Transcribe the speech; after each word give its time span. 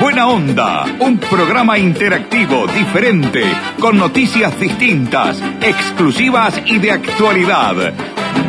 Buena 0.00 0.26
Onda, 0.26 0.84
un 0.98 1.18
programa 1.18 1.78
interactivo, 1.78 2.66
diferente, 2.66 3.44
con 3.78 3.96
noticias 3.96 4.58
distintas, 4.58 5.40
exclusivas 5.60 6.60
y 6.66 6.78
de 6.78 6.90
actualidad. 6.90 7.94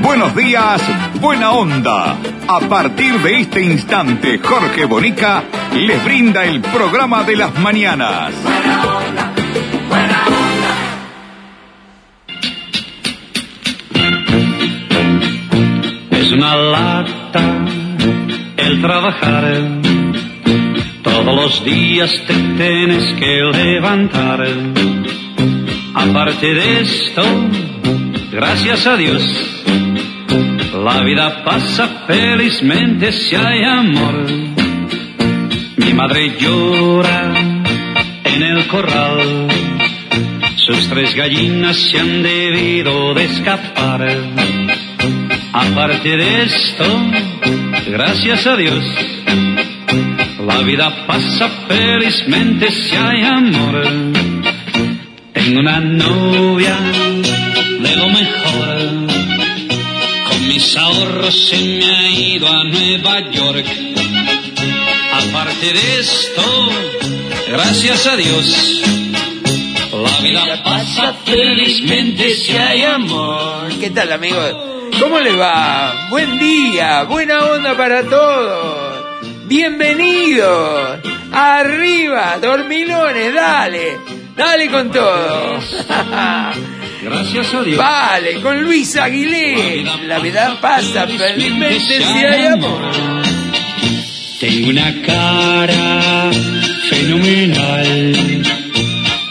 Buenos 0.01 0.35
días, 0.35 0.81
Buena 1.21 1.51
Onda. 1.51 2.17
A 2.47 2.59
partir 2.67 3.21
de 3.21 3.41
este 3.41 3.61
instante, 3.61 4.39
Jorge 4.39 4.85
Bonica 4.85 5.43
les 5.73 6.03
brinda 6.03 6.45
el 6.45 6.61
programa 6.61 7.23
de 7.23 7.35
las 7.35 7.57
mañanas. 7.59 8.33
Buena 8.43 8.97
onda, 8.97 9.33
buena 9.87 10.25
onda. 10.27 10.75
Es 16.11 16.31
una 16.31 16.55
lata 16.55 17.65
el 18.57 18.81
trabajar. 18.81 19.84
Todos 21.15 21.33
los 21.33 21.63
días 21.63 22.11
te 22.27 22.33
tienes 22.33 23.05
que 23.13 23.41
levantar. 23.53 24.45
Aparte 25.93 26.53
de 26.53 26.81
esto, 26.81 27.23
gracias 28.33 28.85
a 28.85 28.97
Dios, 28.97 29.23
la 30.83 31.01
vida 31.03 31.45
pasa 31.45 32.03
felizmente 32.05 33.13
si 33.13 33.33
hay 33.33 33.63
amor. 33.63 34.25
Mi 35.77 35.93
madre 35.93 36.35
llora 36.37 37.33
en 38.25 38.43
el 38.43 38.67
corral, 38.67 39.47
sus 40.57 40.89
tres 40.89 41.15
gallinas 41.15 41.77
se 41.77 41.97
han 41.97 42.23
debido 42.23 43.13
de 43.13 43.23
escapar. 43.23 44.05
Aparte 45.53 46.17
de 46.17 46.43
esto, 46.43 46.85
gracias 47.87 48.45
a 48.45 48.57
Dios, 48.57 48.83
la 50.45 50.61
vida 50.61 51.05
pasa 51.07 51.49
felizmente 51.67 52.71
si 52.71 52.95
hay 52.95 53.23
amor. 53.23 53.81
Tengo 55.33 55.59
una 55.59 55.79
novia 55.79 56.77
de 57.79 57.95
lo 57.95 58.09
mejor, 58.09 58.77
con 60.29 60.47
mis 60.47 60.77
ahorros 60.77 61.49
se 61.49 61.57
me 61.57 61.85
ha 61.85 62.09
ido 62.09 62.47
a 62.47 62.63
Nueva 62.63 63.31
York. 63.31 63.65
Aparte 65.13 65.73
de 65.73 65.99
esto, 65.99 66.69
gracias 67.47 68.05
a 68.07 68.15
Dios, 68.15 68.81
la 69.91 70.19
vida 70.21 70.63
pasa 70.63 71.13
felizmente 71.25 72.29
si 72.35 72.51
hay 72.51 72.83
amor. 72.83 73.69
¿Qué 73.79 73.89
tal, 73.89 74.11
amigos? 74.11 74.55
¿Cómo 74.99 75.19
le 75.19 75.35
va? 75.35 76.07
Buen 76.09 76.37
día, 76.37 77.03
buena 77.03 77.45
onda 77.45 77.75
para 77.75 78.03
todos. 78.03 78.84
Bienvenidos. 79.47 80.99
Arriba, 81.31 82.39
dormilones, 82.41 83.33
dale. 83.33 83.97
Dale 84.35 84.71
con 84.71 84.91
todo. 84.91 85.59
Gracias 87.03 87.53
a 87.53 87.61
Dios. 87.61 87.77
Vale, 87.77 88.41
con 88.41 88.63
Luis 88.63 88.95
Aguilé. 88.95 89.85
La 90.07 90.17
vida 90.17 90.57
pasa 90.59 91.07
felizmente 91.07 91.79
si 91.79 92.25
hay 92.25 92.45
amor. 92.47 92.91
Tengo 94.39 94.69
una 94.69 95.01
cara 95.03 96.31
fenomenal, 96.89 98.43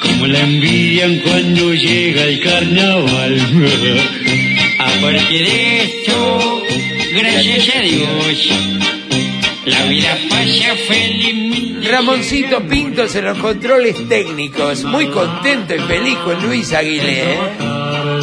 como 0.00 0.26
la 0.28 0.40
envidian 0.40 1.18
cuando 1.18 1.74
llega 1.74 2.22
el 2.22 2.40
carnaval. 2.40 3.40
Aparte 4.78 5.34
de 5.34 5.82
esto, 5.82 6.62
gracias 7.12 7.76
a 7.76 7.80
Dios, 7.80 8.48
la 9.66 9.84
vida 9.84 10.18
pasa 10.28 10.74
felizmente. 10.88 11.88
Ramoncito 11.90 12.66
Pintos 12.66 13.14
en 13.14 13.24
los 13.26 13.38
controles 13.38 14.08
técnicos. 14.08 14.84
Muy 14.84 15.08
contento 15.08 15.74
y 15.74 15.78
feliz 15.80 16.16
con 16.18 16.42
Luis 16.42 16.72
Aguilé. 16.72 17.34
¿eh? 17.34 17.38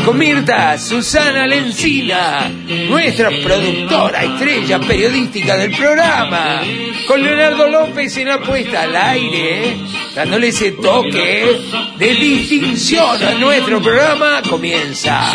Con 0.06 0.18
Mirta 0.18 0.78
Susana 0.80 1.46
Lencina, 1.46 2.50
nuestra 2.90 3.30
productora 3.30 4.24
estrella 4.24 4.80
periodística 4.80 5.58
del 5.58 5.72
programa. 5.72 6.62
Con 7.08 7.22
Leonardo 7.22 7.68
López 7.68 8.16
en 8.18 8.28
la 8.30 8.40
puesta 8.40 8.84
al 8.84 8.96
aire, 8.96 9.70
¿eh? 9.70 9.78
dándole 10.16 10.48
ese 10.48 10.72
toque 10.72 11.58
de 11.98 12.16
distinción 12.16 13.24
a 13.24 13.34
nuestro 13.36 13.82
programa. 13.82 14.42
Comienza. 14.50 15.32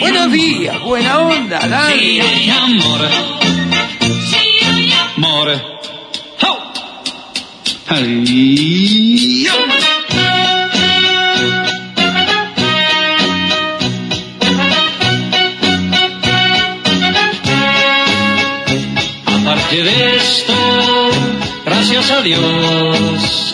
Buenos 0.00 0.32
días, 0.32 0.80
buena 0.80 1.18
onda, 1.20 1.60
Si 1.90 2.20
dale. 5.44 5.50
hay 5.50 5.50
amor, 5.50 5.50
amor, 5.50 5.70
¡Ho! 6.42 6.72
Ay, 7.88 9.44
yo. 9.44 9.52
Aparte 19.26 19.82
de 19.82 20.16
esto, 20.16 20.54
gracias 21.64 22.10
a 22.10 22.22
Dios, 22.22 23.52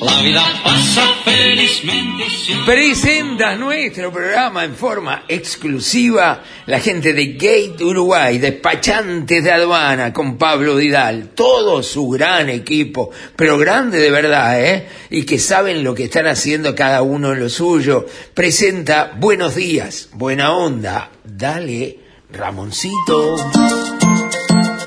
la 0.00 0.20
vida 0.22 0.44
pasa 0.62 1.02
felizmente 1.24 2.24
Presenta 2.64 3.56
nuestro 3.56 4.12
programa 4.12 4.64
en 4.64 4.74
forma 4.74 5.24
exclusiva 5.26 6.42
la 6.66 6.80
gente 6.80 7.12
de 7.14 7.32
Gate 7.32 7.82
Uruguay, 7.82 8.38
despachantes 8.38 9.42
de 9.42 9.50
aduana 9.50 10.12
con 10.12 10.36
Pablo 10.36 10.76
Vidal, 10.76 11.30
todo 11.34 11.82
su 11.82 12.08
gran 12.08 12.50
equipo, 12.50 13.10
pero 13.36 13.56
grande 13.56 13.98
de 13.98 14.10
verdad, 14.10 14.62
¿eh? 14.62 14.86
Y 15.10 15.24
que 15.24 15.38
saben 15.38 15.82
lo 15.82 15.94
que 15.94 16.04
están 16.04 16.26
haciendo 16.26 16.74
cada 16.74 17.02
uno 17.02 17.32
en 17.32 17.40
lo 17.40 17.48
suyo. 17.48 18.06
Presenta 18.34 19.12
Buenos 19.16 19.54
días, 19.54 20.10
buena 20.12 20.52
onda, 20.52 21.10
dale, 21.24 21.98
Ramoncito. 22.30 23.97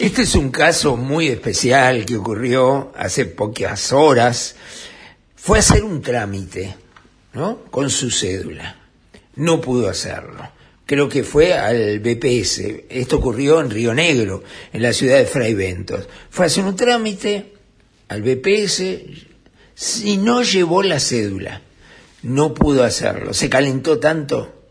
Este 0.00 0.22
es 0.22 0.34
un 0.34 0.50
caso 0.50 0.96
muy 0.96 1.28
especial 1.28 2.06
que 2.06 2.16
ocurrió 2.16 2.90
hace 2.96 3.26
pocas 3.26 3.92
horas. 3.92 4.56
Fue 5.36 5.58
a 5.58 5.60
hacer 5.60 5.84
un 5.84 6.00
trámite, 6.00 6.74
¿no? 7.34 7.64
Con 7.70 7.90
su 7.90 8.10
cédula. 8.10 8.76
No 9.36 9.60
pudo 9.60 9.90
hacerlo. 9.90 10.40
Creo 10.86 11.06
que 11.06 11.22
fue 11.22 11.52
al 11.52 12.00
BPS. 12.00 12.62
Esto 12.88 13.18
ocurrió 13.18 13.60
en 13.60 13.68
Río 13.68 13.92
Negro, 13.92 14.42
en 14.72 14.80
la 14.80 14.94
ciudad 14.94 15.18
de 15.18 15.26
Fray 15.26 15.52
Ventos. 15.52 16.08
Fue 16.30 16.46
a 16.46 16.48
hacer 16.48 16.64
un 16.64 16.76
trámite 16.76 17.52
al 18.08 18.22
BPS 18.22 18.80
y 20.02 20.16
no 20.16 20.42
llevó 20.42 20.82
la 20.82 20.98
cédula. 20.98 21.60
No 22.22 22.54
pudo 22.54 22.84
hacerlo. 22.84 23.34
Se 23.34 23.50
calentó 23.50 23.98
tanto 23.98 24.64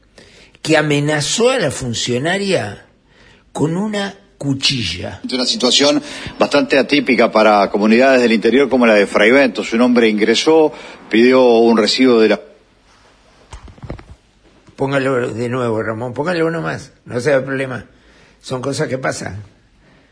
que 0.64 0.76
amenazó 0.76 1.52
a 1.52 1.60
la 1.60 1.70
funcionaria 1.70 2.88
con 3.54 3.78
una 3.78 4.18
cuchilla. 4.40 5.20
Una 5.32 5.46
situación 5.46 6.02
bastante 6.40 6.80
atípica 6.80 7.30
para 7.30 7.70
comunidades 7.70 8.22
del 8.22 8.32
interior 8.32 8.70
como 8.70 8.88
la 8.88 8.96
de 8.96 9.06
Fraiventos. 9.06 9.74
Un 9.74 9.82
hombre 9.82 10.08
ingresó, 10.08 10.74
pidió 11.10 11.44
un 11.44 11.78
recibo 11.78 12.20
de 12.22 12.30
la 12.30 12.42
Póngalo 14.78 15.34
de 15.34 15.50
nuevo, 15.50 15.84
Ramón, 15.84 16.14
póngalo 16.14 16.48
uno 16.48 16.62
más, 16.62 16.94
no 17.04 17.20
sea 17.20 17.44
problema. 17.44 17.86
Son 18.40 18.62
cosas 18.62 18.88
que 18.88 18.98
pasan. 18.98 19.44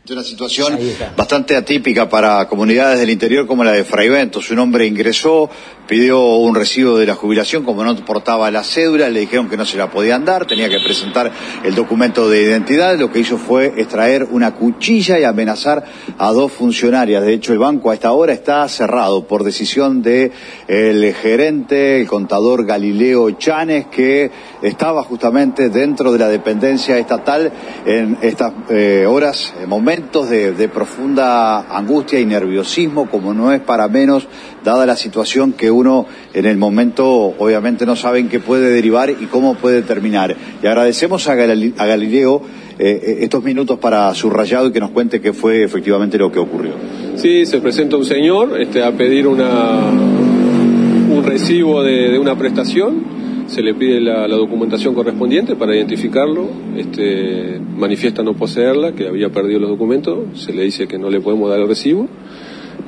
Es 0.08 0.12
una 0.12 0.24
situación 0.24 0.78
bastante 1.18 1.54
atípica 1.54 2.08
para 2.08 2.48
comunidades 2.48 2.98
del 2.98 3.10
interior 3.10 3.46
como 3.46 3.62
la 3.62 3.72
de 3.72 3.84
Fraiventos. 3.84 4.50
Un 4.50 4.58
hombre 4.58 4.86
ingresó, 4.86 5.50
pidió 5.86 6.36
un 6.36 6.54
recibo 6.54 6.96
de 6.96 7.04
la 7.04 7.14
jubilación, 7.14 7.62
como 7.62 7.84
no 7.84 7.94
portaba 8.06 8.50
la 8.50 8.64
cédula, 8.64 9.10
le 9.10 9.20
dijeron 9.20 9.50
que 9.50 9.58
no 9.58 9.66
se 9.66 9.76
la 9.76 9.90
podían 9.90 10.24
dar, 10.24 10.46
tenía 10.46 10.70
que 10.70 10.78
presentar 10.82 11.30
el 11.62 11.74
documento 11.74 12.30
de 12.30 12.42
identidad. 12.42 12.98
Lo 12.98 13.12
que 13.12 13.18
hizo 13.18 13.36
fue 13.36 13.74
extraer 13.76 14.24
una 14.30 14.54
cuchilla 14.54 15.18
y 15.18 15.24
amenazar 15.24 15.84
a 16.16 16.32
dos 16.32 16.52
funcionarias. 16.52 17.22
De 17.22 17.34
hecho, 17.34 17.52
el 17.52 17.58
banco 17.58 17.90
a 17.90 17.94
esta 17.94 18.12
hora 18.12 18.32
está 18.32 18.66
cerrado 18.68 19.26
por 19.26 19.44
decisión 19.44 20.00
de 20.00 20.32
el 20.68 21.14
gerente, 21.16 22.00
el 22.00 22.06
contador 22.06 22.64
Galileo 22.64 23.30
Chanes, 23.32 23.88
que 23.88 24.30
estaba 24.62 25.02
justamente 25.02 25.68
dentro 25.68 26.12
de 26.12 26.18
la 26.18 26.28
dependencia 26.28 26.96
estatal 26.96 27.52
en 27.84 28.16
estas 28.22 28.54
eh, 28.70 29.04
horas, 29.06 29.52
eh, 29.60 29.66
momentos 29.98 30.30
de, 30.30 30.68
profunda 30.68 31.76
angustia 31.76 32.20
y 32.20 32.24
nerviosismo, 32.26 33.10
como 33.10 33.34
no 33.34 33.52
es 33.52 33.60
para 33.60 33.88
menos, 33.88 34.28
dada 34.64 34.86
la 34.86 34.94
situación 34.94 35.52
que 35.52 35.72
uno 35.72 36.06
en 36.34 36.46
el 36.46 36.56
momento 36.56 37.04
obviamente 37.08 37.84
no 37.84 37.96
sabe 37.96 38.20
en 38.20 38.28
qué 38.28 38.38
puede 38.38 38.70
derivar 38.70 39.10
y 39.10 39.26
cómo 39.26 39.56
puede 39.56 39.82
terminar. 39.82 40.36
Y 40.62 40.66
agradecemos 40.66 41.26
a, 41.28 41.34
Gali- 41.34 41.74
a 41.76 41.86
Galileo 41.86 42.42
eh, 42.78 43.00
eh, 43.02 43.18
estos 43.22 43.42
minutos 43.42 43.80
para 43.80 44.14
subrayado 44.14 44.68
y 44.68 44.72
que 44.72 44.78
nos 44.78 44.90
cuente 44.90 45.20
qué 45.20 45.32
fue 45.32 45.64
efectivamente 45.64 46.16
lo 46.16 46.30
que 46.30 46.38
ocurrió. 46.38 46.74
Sí, 47.16 47.44
se 47.44 47.60
presenta 47.60 47.96
un 47.96 48.04
señor 48.04 48.60
este, 48.60 48.84
a 48.84 48.92
pedir 48.92 49.26
una, 49.26 49.80
un 49.90 51.22
recibo 51.24 51.82
de 51.82 52.16
una 52.20 52.36
prestación, 52.38 53.17
se 53.48 53.62
le 53.62 53.74
pide 53.74 54.00
la, 54.00 54.28
la 54.28 54.36
documentación 54.36 54.94
correspondiente 54.94 55.56
para 55.56 55.74
identificarlo, 55.74 56.48
este, 56.76 57.58
manifiesta 57.76 58.22
no 58.22 58.34
poseerla, 58.34 58.92
que 58.92 59.08
había 59.08 59.30
perdido 59.30 59.58
los 59.58 59.70
documentos, 59.70 60.18
se 60.34 60.52
le 60.52 60.64
dice 60.64 60.86
que 60.86 60.98
no 60.98 61.08
le 61.08 61.20
podemos 61.20 61.48
dar 61.48 61.58
el 61.58 61.66
recibo, 61.66 62.06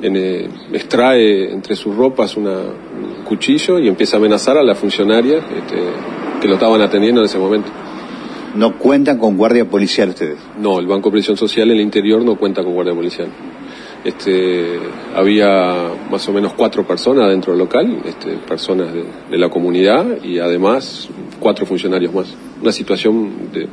en, 0.03 0.15
eh, 0.15 0.47
extrae 0.71 1.51
entre 1.51 1.75
sus 1.75 1.95
ropas 1.95 2.37
una, 2.37 2.51
un 2.51 3.23
cuchillo 3.25 3.79
y 3.79 3.87
empieza 3.87 4.17
a 4.17 4.19
amenazar 4.19 4.57
a 4.57 4.63
la 4.63 4.75
funcionaria 4.75 5.37
este, 5.37 5.77
que 6.39 6.47
lo 6.47 6.53
estaban 6.53 6.79
atendiendo 6.81 7.21
en 7.21 7.25
ese 7.25 7.39
momento. 7.39 7.69
No 8.55 8.77
cuentan 8.77 9.17
con 9.17 9.37
guardia 9.37 9.65
policial 9.65 10.09
ustedes. 10.09 10.37
No, 10.59 10.79
el 10.79 10.85
Banco 10.85 11.09
de 11.09 11.13
Previsión 11.13 11.37
Social 11.37 11.69
en 11.71 11.77
el 11.77 11.81
interior 11.81 12.23
no 12.23 12.35
cuenta 12.35 12.63
con 12.63 12.73
guardia 12.73 12.93
policial. 12.93 13.29
Este, 14.03 14.79
había 15.15 15.91
más 16.09 16.27
o 16.27 16.33
menos 16.33 16.53
cuatro 16.53 16.85
personas 16.85 17.29
dentro 17.29 17.53
del 17.53 17.59
local, 17.59 18.01
este, 18.05 18.31
personas 18.47 18.91
de, 18.93 19.03
de 19.29 19.37
la 19.37 19.49
comunidad 19.49 20.23
y 20.23 20.39
además 20.39 21.09
cuatro 21.39 21.65
funcionarios 21.65 22.13
más. 22.13 22.33
Una 22.61 22.71
situación, 22.71 23.51
de, 23.51 23.67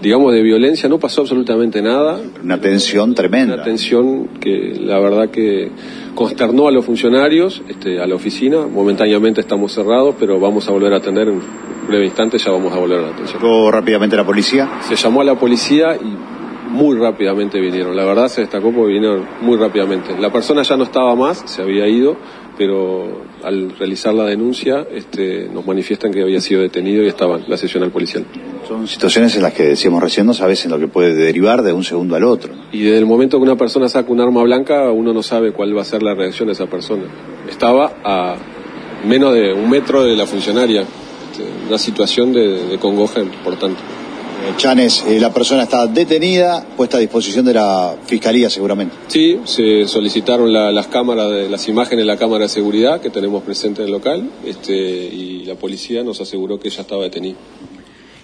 digamos, 0.00 0.32
de 0.32 0.42
violencia, 0.42 0.88
no 0.88 0.98
pasó 0.98 1.22
absolutamente 1.22 1.82
nada, 1.82 2.20
Una 2.42 2.60
tensión 2.60 3.14
tremenda. 3.14 3.54
una 3.54 3.64
tensión 3.64 4.28
que 4.40 4.74
la 4.80 4.98
verdad 4.98 5.30
que 5.30 5.70
consternó 6.14 6.68
a 6.68 6.70
los 6.70 6.84
funcionarios, 6.84 7.62
este, 7.68 8.00
a 8.00 8.06
la 8.06 8.14
oficina. 8.14 8.66
Momentáneamente 8.66 9.40
estamos 9.40 9.72
cerrados, 9.72 10.14
pero 10.18 10.38
vamos 10.40 10.68
a 10.68 10.72
volver 10.72 10.92
a 10.94 10.96
atender 10.98 11.28
en 11.28 11.40
breve 11.88 12.04
instante, 12.06 12.38
ya 12.38 12.52
vamos 12.52 12.72
a 12.72 12.78
volver 12.78 13.00
a 13.00 13.02
la 13.02 13.08
atención. 13.08 13.42
Rápidamente 13.72 14.16
la 14.16 14.24
policía. 14.24 14.78
Se 14.80 14.94
llamó 14.94 15.20
a 15.20 15.24
la 15.24 15.34
policía 15.34 15.96
y 15.96 16.39
muy 16.70 16.96
rápidamente 16.96 17.60
vinieron. 17.60 17.96
La 17.96 18.04
verdad 18.04 18.28
se 18.28 18.42
destacó 18.42 18.72
porque 18.72 18.94
vinieron 18.94 19.26
muy 19.42 19.56
rápidamente. 19.56 20.16
La 20.18 20.30
persona 20.30 20.62
ya 20.62 20.76
no 20.76 20.84
estaba 20.84 21.14
más, 21.14 21.42
se 21.46 21.62
había 21.62 21.86
ido, 21.88 22.16
pero 22.56 23.22
al 23.42 23.76
realizar 23.76 24.14
la 24.14 24.24
denuncia 24.24 24.86
este, 24.92 25.48
nos 25.52 25.66
manifiestan 25.66 26.12
que 26.12 26.22
había 26.22 26.40
sido 26.40 26.62
detenido 26.62 27.02
y 27.02 27.08
estaba 27.08 27.36
en 27.38 27.44
la 27.48 27.56
sesión 27.56 27.82
al 27.82 27.90
policial. 27.90 28.24
Son 28.68 28.86
situaciones 28.86 29.34
en 29.36 29.42
las 29.42 29.52
que 29.52 29.64
decíamos 29.64 30.02
recién 30.02 30.26
no 30.26 30.34
sabes 30.34 30.64
en 30.64 30.70
lo 30.70 30.78
que 30.78 30.86
puede 30.86 31.14
derivar 31.14 31.62
de 31.62 31.72
un 31.72 31.82
segundo 31.82 32.14
al 32.14 32.24
otro. 32.24 32.52
Y 32.70 32.82
desde 32.82 32.98
el 32.98 33.06
momento 33.06 33.38
que 33.38 33.42
una 33.42 33.56
persona 33.56 33.88
saca 33.88 34.12
un 34.12 34.20
arma 34.20 34.42
blanca, 34.42 34.90
uno 34.90 35.12
no 35.12 35.22
sabe 35.22 35.52
cuál 35.52 35.76
va 35.76 35.82
a 35.82 35.84
ser 35.84 36.02
la 36.02 36.14
reacción 36.14 36.46
de 36.46 36.52
esa 36.52 36.66
persona. 36.66 37.04
Estaba 37.48 37.94
a 38.04 38.36
menos 39.06 39.34
de 39.34 39.52
un 39.52 39.68
metro 39.68 40.04
de 40.04 40.14
la 40.16 40.26
funcionaria. 40.26 40.82
Este, 40.82 41.44
Una 41.68 41.78
situación 41.78 42.32
de, 42.32 42.68
de 42.68 42.78
congoja 42.78 43.20
importante. 43.20 43.80
Eh, 44.42 44.54
Chanes, 44.56 45.04
eh, 45.06 45.20
la 45.20 45.32
persona 45.32 45.64
está 45.64 45.86
detenida, 45.86 46.66
puesta 46.76 46.96
a 46.96 47.00
disposición 47.00 47.44
de 47.44 47.54
la 47.54 47.96
fiscalía 48.06 48.48
seguramente. 48.48 48.94
Sí, 49.08 49.38
se 49.44 49.86
solicitaron 49.86 50.52
la- 50.52 50.72
las 50.72 50.86
cámaras, 50.86 51.30
de, 51.30 51.48
las 51.50 51.68
imágenes 51.68 51.98
de 52.04 52.06
la 52.06 52.16
cámara 52.16 52.44
de 52.44 52.48
seguridad 52.48 53.00
que 53.00 53.10
tenemos 53.10 53.42
presente 53.42 53.82
en 53.82 53.86
el 53.88 53.92
local, 53.92 54.30
este, 54.44 54.72
y 54.74 55.44
la 55.44 55.54
policía 55.56 56.02
nos 56.02 56.20
aseguró 56.20 56.58
que 56.58 56.70
ya 56.70 56.82
estaba 56.82 57.02
detenido. 57.02 57.36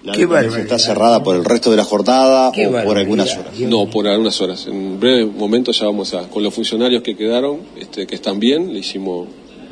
La 0.05 0.13
Qué 0.13 0.23
está 0.61 0.79
cerrada 0.79 1.23
por 1.23 1.35
el 1.35 1.45
resto 1.45 1.71
de 1.73 1.77
la 1.77 1.85
jornada 1.85 2.53
Qué 2.55 2.69
o 2.69 2.71
por 2.85 2.97
algunas 2.97 3.37
horas. 3.37 3.59
No, 3.59 3.91
por 3.91 4.07
algunas 4.07 4.41
horas. 4.41 4.67
En 4.69 5.01
breve 5.01 5.27
momento 5.27 5.73
ya 5.73 5.87
vamos 5.87 6.15
a, 6.15 6.29
con 6.29 6.45
los 6.45 6.55
funcionarios 6.55 7.03
que 7.03 7.17
quedaron, 7.17 7.59
este, 7.77 8.07
que 8.07 8.15
están 8.15 8.39
bien, 8.39 8.73
le 8.73 8.79
hicimos, 8.79 9.27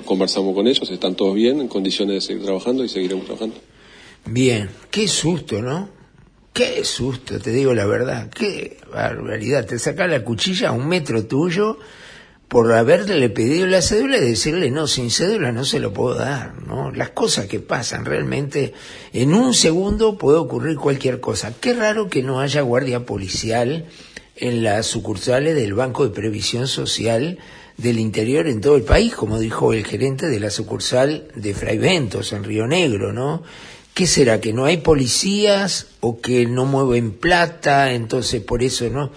conversamos 0.05 0.53
con 0.55 0.67
ellos, 0.67 0.91
están 0.91 1.15
todos 1.15 1.35
bien, 1.35 1.61
en 1.61 1.69
condiciones 1.69 2.15
de 2.17 2.21
seguir 2.21 2.43
trabajando 2.45 2.83
y 2.85 2.89
seguiremos 2.89 3.25
trabajando. 3.27 3.55
Bien, 4.27 4.71
qué 4.91 5.07
susto, 5.07 5.63
¿no? 5.63 5.89
Qué 6.55 6.85
susto, 6.85 7.41
te 7.41 7.51
digo 7.51 7.75
la 7.75 7.85
verdad, 7.85 8.31
qué 8.31 8.79
barbaridad. 8.93 9.67
Te 9.67 9.77
saca 9.77 10.07
la 10.07 10.23
cuchilla 10.23 10.69
a 10.69 10.73
un 10.73 10.87
metro 10.87 11.27
tuyo 11.27 11.81
por 12.47 12.73
haberle 12.73 13.29
pedido 13.29 13.67
la 13.67 13.83
cédula 13.83 14.19
y 14.19 14.21
decirle 14.21 14.71
no, 14.71 14.87
sin 14.87 15.11
cédula 15.11 15.51
no 15.51 15.65
se 15.65 15.81
lo 15.81 15.93
puedo 15.93 16.15
dar, 16.15 16.63
¿no? 16.63 16.93
Las 16.93 17.11
cosas 17.11 17.47
que 17.47 17.59
pasan 17.59 18.05
realmente, 18.05 18.73
en 19.13 19.35
un 19.35 19.53
segundo 19.53 20.17
puede 20.17 20.39
ocurrir 20.39 20.77
cualquier 20.77 21.19
cosa. 21.19 21.53
Qué 21.61 21.75
raro 21.75 22.09
que 22.09 22.23
no 22.23 22.39
haya 22.39 22.61
guardia 22.61 23.05
policial 23.05 23.87
en 24.37 24.63
las 24.63 24.87
sucursales 24.87 25.57
del 25.57 25.75
Banco 25.75 26.05
de 26.05 26.15
Previsión 26.15 26.69
Social 26.69 27.41
del 27.79 27.99
interior 27.99 28.47
en 28.47 28.61
todo 28.61 28.77
el 28.77 28.85
país, 28.85 29.13
como 29.13 29.41
dijo 29.41 29.73
el 29.73 29.85
gerente 29.85 30.29
de 30.29 30.39
la 30.39 30.51
sucursal 30.51 31.27
de 31.35 31.53
Fraiventos 31.53 32.33
en 32.33 32.45
Río 32.45 32.69
Negro, 32.69 33.13
¿no? 33.13 33.43
¿Qué 33.95 34.09
será? 34.09 34.41
¿Que 34.41 34.53
no 34.53 34.65
hay 34.65 34.79
policías 34.79 35.87
o 36.01 36.21
que 36.21 36.47
no 36.47 36.65
mueven 36.65 37.13
plata? 37.13 37.93
Entonces 37.93 38.43
por 38.43 38.65
eso 38.65 38.91
no, 38.91 39.11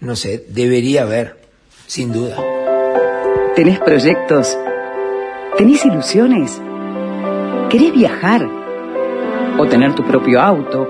no 0.00 0.14
sé, 0.14 0.44
debería 0.48 1.02
haber, 1.02 1.40
sin 1.88 2.12
duda. 2.12 2.36
¿Tenés 3.56 3.80
proyectos? 3.80 4.56
¿Tenés 5.58 5.84
ilusiones? 5.84 6.62
¿Querés 7.70 7.92
viajar? 7.92 8.48
¿O 9.58 9.66
tener 9.66 9.96
tu 9.96 10.04
propio 10.04 10.40
auto? 10.40 10.86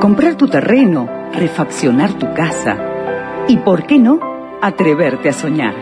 ¿Comprar 0.00 0.34
tu 0.34 0.48
terreno? 0.48 1.30
¿Refaccionar 1.32 2.18
tu 2.18 2.34
casa? 2.34 2.76
¿Y 3.46 3.58
por 3.58 3.86
qué 3.86 4.00
no? 4.00 4.18
Atreverte 4.60 5.28
a 5.28 5.32
soñar. 5.32 5.74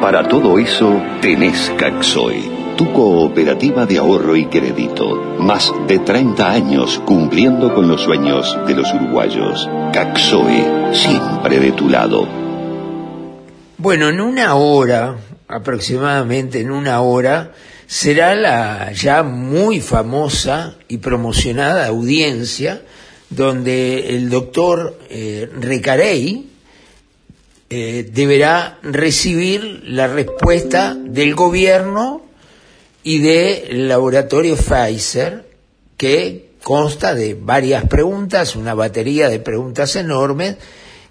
Para 0.00 0.28
todo 0.28 0.56
eso 0.60 1.02
tenés 1.20 1.72
Caxoe, 1.76 2.48
tu 2.78 2.92
cooperativa 2.92 3.86
de 3.86 3.98
ahorro 3.98 4.36
y 4.36 4.46
crédito. 4.46 5.16
Más 5.40 5.72
de 5.88 5.98
30 5.98 6.48
años 6.48 7.02
cumpliendo 7.04 7.74
con 7.74 7.88
los 7.88 8.02
sueños 8.02 8.56
de 8.68 8.74
los 8.74 8.94
uruguayos. 8.94 9.68
Caxoe, 9.92 10.94
siempre 10.94 11.58
de 11.58 11.72
tu 11.72 11.88
lado. 11.88 12.28
Bueno, 13.78 14.08
en 14.08 14.20
una 14.20 14.54
hora, 14.54 15.16
aproximadamente 15.48 16.60
en 16.60 16.70
una 16.70 17.00
hora, 17.00 17.52
será 17.88 18.36
la 18.36 18.92
ya 18.92 19.24
muy 19.24 19.80
famosa 19.80 20.76
y 20.86 20.98
promocionada 20.98 21.88
audiencia 21.88 22.82
donde 23.28 24.10
el 24.10 24.30
doctor 24.30 24.96
eh, 25.10 25.50
Recarey 25.60 26.48
eh, 27.70 28.08
deberá 28.12 28.78
recibir 28.82 29.82
la 29.84 30.06
respuesta 30.06 30.94
del 30.94 31.34
gobierno 31.34 32.27
y 33.02 33.18
del 33.18 33.88
laboratorio 33.88 34.56
Pfizer, 34.56 35.48
que 35.96 36.50
consta 36.62 37.14
de 37.14 37.34
varias 37.34 37.86
preguntas, 37.88 38.56
una 38.56 38.74
batería 38.74 39.28
de 39.28 39.38
preguntas 39.38 39.96
enormes, 39.96 40.56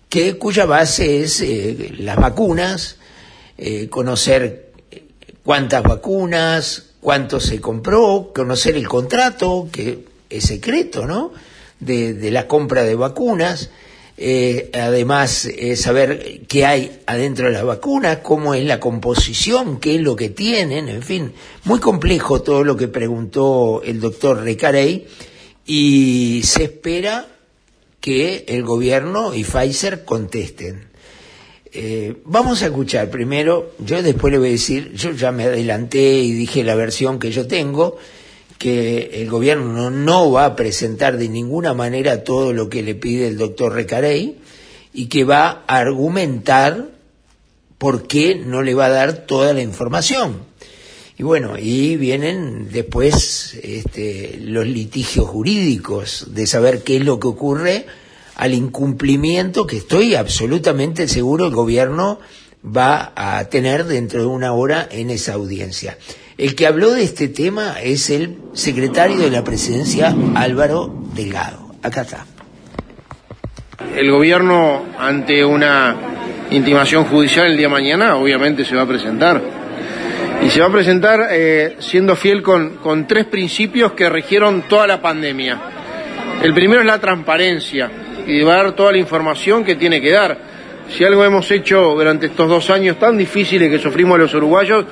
que 0.09 0.37
cuya 0.37 0.65
base 0.65 1.23
es 1.23 1.41
eh, 1.41 1.93
las 1.99 2.17
vacunas, 2.17 2.97
eh, 3.57 3.89
conocer 3.89 4.71
cuántas 5.43 5.83
vacunas, 5.83 6.91
cuánto 7.01 7.39
se 7.39 7.59
compró, 7.59 8.31
conocer 8.33 8.75
el 8.75 8.87
contrato, 8.87 9.69
que 9.71 10.05
es 10.29 10.43
secreto, 10.43 11.05
¿no? 11.05 11.31
De, 11.79 12.13
de 12.13 12.31
la 12.31 12.47
compra 12.47 12.83
de 12.83 12.95
vacunas, 12.95 13.69
eh, 14.19 14.71
además 14.73 15.45
eh, 15.45 15.75
saber 15.75 16.41
qué 16.47 16.65
hay 16.65 17.01
adentro 17.05 17.45
de 17.45 17.53
las 17.53 17.63
vacunas, 17.63 18.17
cómo 18.23 18.55
es 18.55 18.65
la 18.65 18.79
composición, 18.79 19.79
qué 19.79 19.95
es 19.95 20.01
lo 20.01 20.15
que 20.15 20.29
tienen, 20.29 20.89
en 20.89 21.03
fin, 21.03 21.33
muy 21.65 21.79
complejo 21.79 22.41
todo 22.41 22.63
lo 22.63 22.75
que 22.75 22.87
preguntó 22.87 23.83
el 23.83 23.99
doctor 23.99 24.43
Recarey 24.43 25.05
y 25.67 26.41
se 26.43 26.63
espera 26.63 27.27
que 28.01 28.45
el 28.47 28.63
gobierno 28.63 29.35
y 29.35 29.43
Pfizer 29.43 30.03
contesten. 30.03 30.87
Eh, 31.71 32.15
vamos 32.25 32.63
a 32.63 32.67
escuchar 32.67 33.11
primero, 33.11 33.73
yo 33.77 34.01
después 34.01 34.31
le 34.31 34.39
voy 34.39 34.47
a 34.47 34.51
decir, 34.53 34.93
yo 34.93 35.11
ya 35.11 35.31
me 35.31 35.43
adelanté 35.43 36.21
y 36.21 36.31
dije 36.31 36.63
la 36.63 36.73
versión 36.73 37.19
que 37.19 37.29
yo 37.29 37.45
tengo, 37.45 37.97
que 38.57 39.21
el 39.21 39.29
gobierno 39.29 39.89
no, 39.89 40.31
va 40.31 40.45
a 40.45 40.55
presentar 40.55 41.17
de 41.17 41.29
ninguna 41.29 41.73
manera 41.73 42.23
todo 42.23 42.53
lo 42.53 42.69
que 42.69 42.83
le 42.83 42.95
pide 42.95 43.27
el 43.27 43.37
doctor 43.37 43.73
Recarey 43.73 44.37
y 44.93 45.07
que 45.07 45.23
va 45.23 45.63
a 45.67 45.77
argumentar 45.77 46.89
por 47.77 48.07
qué 48.07 48.35
no 48.35 48.63
le 48.63 48.73
va 48.73 48.87
a 48.87 48.89
dar 48.89 49.25
toda 49.25 49.53
la 49.53 49.61
información. 49.61 50.41
Y 51.19 51.23
bueno, 51.23 51.57
y 51.57 51.97
vienen 51.97 52.69
después 52.71 53.59
este, 53.63 54.37
los 54.39 54.67
litigios 54.67 55.27
jurídicos 55.27 56.27
de 56.33 56.45
saber 56.45 56.83
qué 56.83 56.97
es 56.97 57.05
lo 57.05 57.19
que 57.19 57.27
ocurre 57.27 57.85
al 58.35 58.53
incumplimiento 58.53 59.65
que 59.65 59.77
estoy 59.77 60.13
absolutamente 60.13 61.07
seguro 61.07 61.47
el 61.47 61.55
gobierno 61.55 62.19
va 62.63 63.13
a 63.15 63.43
tener 63.45 63.85
dentro 63.85 64.21
de 64.21 64.27
una 64.27 64.53
hora 64.53 64.87
en 64.91 65.09
esa 65.09 65.33
audiencia. 65.33 65.97
El 66.37 66.53
que 66.53 66.67
habló 66.67 66.91
de 66.91 67.01
este 67.03 67.29
tema 67.29 67.77
es 67.81 68.11
el 68.11 68.37
secretario 68.53 69.17
de 69.17 69.31
la 69.31 69.43
presidencia 69.43 70.15
Álvaro 70.35 70.93
Delgado. 71.15 71.71
Acá 71.81 72.01
está. 72.01 72.25
El 73.95 74.11
gobierno 74.11 74.83
ante 74.99 75.43
una 75.43 75.95
intimación 76.51 77.05
judicial 77.05 77.47
el 77.47 77.57
día 77.57 77.65
de 77.65 77.73
mañana 77.73 78.17
obviamente 78.17 78.65
se 78.65 78.75
va 78.75 78.83
a 78.83 78.87
presentar. 78.87 79.41
Y 80.43 80.51
se 80.51 80.59
va 80.59 80.67
a 80.67 80.71
presentar 80.71 81.27
eh, 81.31 81.77
siendo 81.79 82.15
fiel 82.15 82.43
con, 82.43 82.75
con 82.77 83.07
tres 83.07 83.25
principios 83.25 83.93
que 83.93 84.07
regieron 84.07 84.61
toda 84.69 84.85
la 84.85 85.01
pandemia. 85.01 85.59
El 86.43 86.53
primero 86.53 86.81
es 86.81 86.87
la 86.87 86.99
transparencia 86.99 87.89
y 88.27 88.43
va 88.43 88.53
a 88.53 88.63
dar 88.63 88.75
toda 88.75 88.91
la 88.91 88.99
información 88.99 89.63
que 89.63 89.75
tiene 89.75 89.99
que 89.99 90.11
dar. 90.11 90.37
Si 90.95 91.03
algo 91.03 91.25
hemos 91.25 91.49
hecho 91.49 91.95
durante 91.95 92.27
estos 92.27 92.47
dos 92.47 92.69
años 92.69 92.99
tan 92.99 93.17
difíciles 93.17 93.71
que 93.71 93.79
sufrimos 93.79 94.19
los 94.19 94.35
uruguayos, 94.35 94.85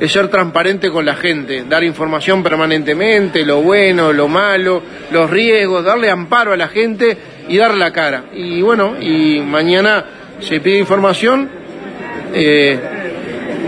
es 0.00 0.10
ser 0.10 0.28
transparente 0.28 0.90
con 0.90 1.04
la 1.04 1.14
gente, 1.14 1.64
dar 1.68 1.84
información 1.84 2.42
permanentemente, 2.42 3.44
lo 3.44 3.60
bueno, 3.60 4.14
lo 4.14 4.28
malo, 4.28 4.82
los 5.10 5.28
riesgos, 5.28 5.84
darle 5.84 6.08
amparo 6.08 6.54
a 6.54 6.56
la 6.56 6.68
gente 6.68 7.16
y 7.48 7.58
dar 7.58 7.74
la 7.74 7.92
cara. 7.92 8.24
Y 8.32 8.62
bueno, 8.62 8.96
y 8.98 9.40
mañana 9.40 10.04
se 10.40 10.58
pide 10.60 10.78
información 10.78 11.50
eh, 12.32 12.78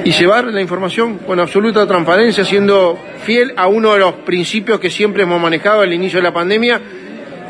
y 0.04 0.10
llevar 0.10 0.46
la 0.46 0.62
información 0.62 1.18
con 1.18 1.38
absoluta 1.38 1.86
transparencia, 1.86 2.46
siendo 2.46 2.98
fiel 3.24 3.52
a 3.56 3.66
uno 3.66 3.92
de 3.92 3.98
los 3.98 4.14
principios 4.14 4.80
que 4.80 4.88
siempre 4.88 5.24
hemos 5.24 5.40
manejado 5.40 5.82
al 5.82 5.92
inicio 5.92 6.18
de 6.18 6.24
la 6.24 6.32
pandemia 6.32 6.80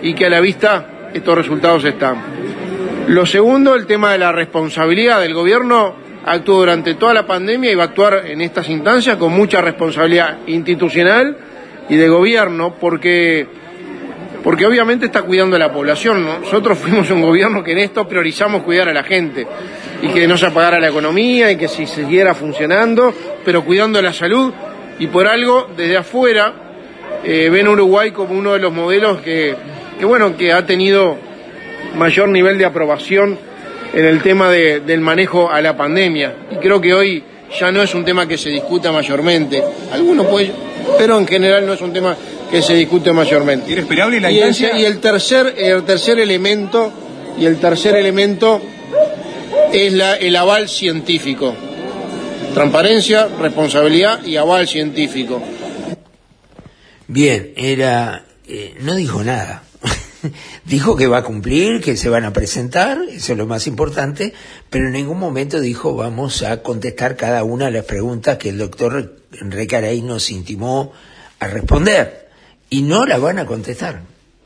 y 0.02 0.12
que 0.12 0.26
a 0.26 0.30
la 0.30 0.40
vista 0.40 1.10
estos 1.14 1.38
resultados 1.38 1.84
están. 1.84 2.16
Lo 3.06 3.26
segundo, 3.26 3.76
el 3.76 3.86
tema 3.86 4.10
de 4.12 4.18
la 4.18 4.32
responsabilidad 4.32 5.20
del 5.20 5.34
gobierno 5.34 5.94
actuó 6.24 6.58
durante 6.58 6.94
toda 6.94 7.14
la 7.14 7.26
pandemia 7.26 7.70
y 7.70 7.74
va 7.74 7.84
a 7.84 7.86
actuar 7.86 8.24
en 8.26 8.40
estas 8.40 8.68
instancias 8.68 9.16
con 9.16 9.32
mucha 9.32 9.60
responsabilidad 9.60 10.38
institucional 10.46 11.36
y 11.88 11.96
de 11.96 12.08
gobierno 12.08 12.74
porque 12.80 13.46
porque 14.42 14.66
obviamente 14.66 15.06
está 15.06 15.22
cuidando 15.22 15.54
a 15.54 15.58
la 15.58 15.72
población. 15.72 16.24
Nosotros 16.24 16.78
fuimos 16.82 17.10
un 17.10 17.22
gobierno 17.22 17.62
que 17.62 17.72
en 17.72 17.78
esto 17.78 18.08
priorizamos 18.08 18.62
cuidar 18.62 18.88
a 18.88 18.92
la 18.92 19.04
gente 19.04 19.46
y 20.02 20.08
que 20.08 20.26
no 20.26 20.36
se 20.36 20.46
apagara 20.46 20.80
la 20.80 20.88
economía 20.88 21.50
y 21.50 21.56
que 21.56 21.68
si 21.68 21.86
siguiera 21.86 22.34
funcionando, 22.34 23.14
pero 23.44 23.64
cuidando 23.64 24.02
la 24.02 24.12
salud 24.12 24.52
y 24.98 25.06
por 25.06 25.26
algo 25.26 25.70
desde 25.76 25.96
afuera 25.96 26.54
eh, 27.24 27.48
ven 27.50 27.68
Uruguay 27.68 28.10
como 28.10 28.34
uno 28.34 28.52
de 28.52 28.58
los 28.58 28.72
modelos 28.72 29.20
que, 29.20 29.54
que 29.98 30.04
bueno 30.04 30.36
que 30.36 30.52
ha 30.52 30.66
tenido 30.66 31.16
mayor 31.96 32.28
nivel 32.28 32.58
de 32.58 32.64
aprobación 32.64 33.38
en 33.92 34.04
el 34.04 34.22
tema 34.22 34.50
de, 34.50 34.80
del 34.80 35.00
manejo 35.00 35.50
a 35.50 35.60
la 35.60 35.76
pandemia. 35.76 36.34
Y 36.50 36.56
creo 36.56 36.80
que 36.80 36.94
hoy 36.94 37.24
ya 37.58 37.70
no 37.70 37.82
es 37.82 37.94
un 37.94 38.04
tema 38.04 38.26
que 38.26 38.38
se 38.38 38.50
discuta 38.50 38.92
mayormente. 38.92 39.62
Algunos 39.92 40.26
pueden, 40.26 40.52
pero 40.98 41.18
en 41.18 41.26
general 41.26 41.66
no 41.66 41.74
es 41.74 41.80
un 41.80 41.92
tema 41.92 42.16
que 42.50 42.62
se 42.62 42.74
discute 42.74 43.12
mayormente. 43.12 43.72
¿Era 43.72 43.82
esperable 43.82 44.20
la 44.20 44.30
y, 44.30 44.40
el, 44.40 44.54
y 44.78 44.84
el 44.84 44.98
tercer, 45.00 45.54
el 45.56 45.84
tercer 45.84 46.18
elemento, 46.18 46.92
y 47.38 47.46
el 47.46 47.58
tercer 47.58 47.96
elemento 47.96 48.60
es 49.72 49.92
la, 49.92 50.16
el 50.16 50.36
aval 50.36 50.68
científico. 50.68 51.54
Transparencia, 52.54 53.28
responsabilidad 53.40 54.22
y 54.24 54.36
aval 54.36 54.68
científico. 54.68 55.42
Bien, 57.08 57.52
era, 57.56 58.24
eh, 58.46 58.74
no 58.80 58.94
dijo 58.94 59.24
nada. 59.24 59.62
dijo 60.64 60.96
que 60.96 61.06
va 61.06 61.18
a 61.18 61.24
cumplir, 61.24 61.80
que 61.80 61.96
se 61.96 62.08
van 62.08 62.24
a 62.24 62.32
presentar, 62.32 62.98
eso 63.10 63.32
es 63.32 63.38
lo 63.38 63.46
más 63.46 63.66
importante, 63.66 64.32
pero 64.70 64.86
en 64.86 64.92
ningún 64.92 65.18
momento 65.18 65.60
dijo 65.60 65.94
vamos 65.94 66.42
a 66.42 66.62
contestar 66.62 67.16
cada 67.16 67.44
una 67.44 67.66
de 67.66 67.72
las 67.72 67.84
preguntas 67.84 68.38
que 68.38 68.50
el 68.50 68.58
doctor 68.58 69.16
Recaray 69.30 70.02
nos 70.02 70.30
intimó 70.30 70.92
a 71.38 71.48
responder. 71.48 72.28
Y 72.70 72.82
no 72.82 73.04
la 73.04 73.18
van 73.18 73.38
a 73.38 73.46
contestar. 73.46 74.02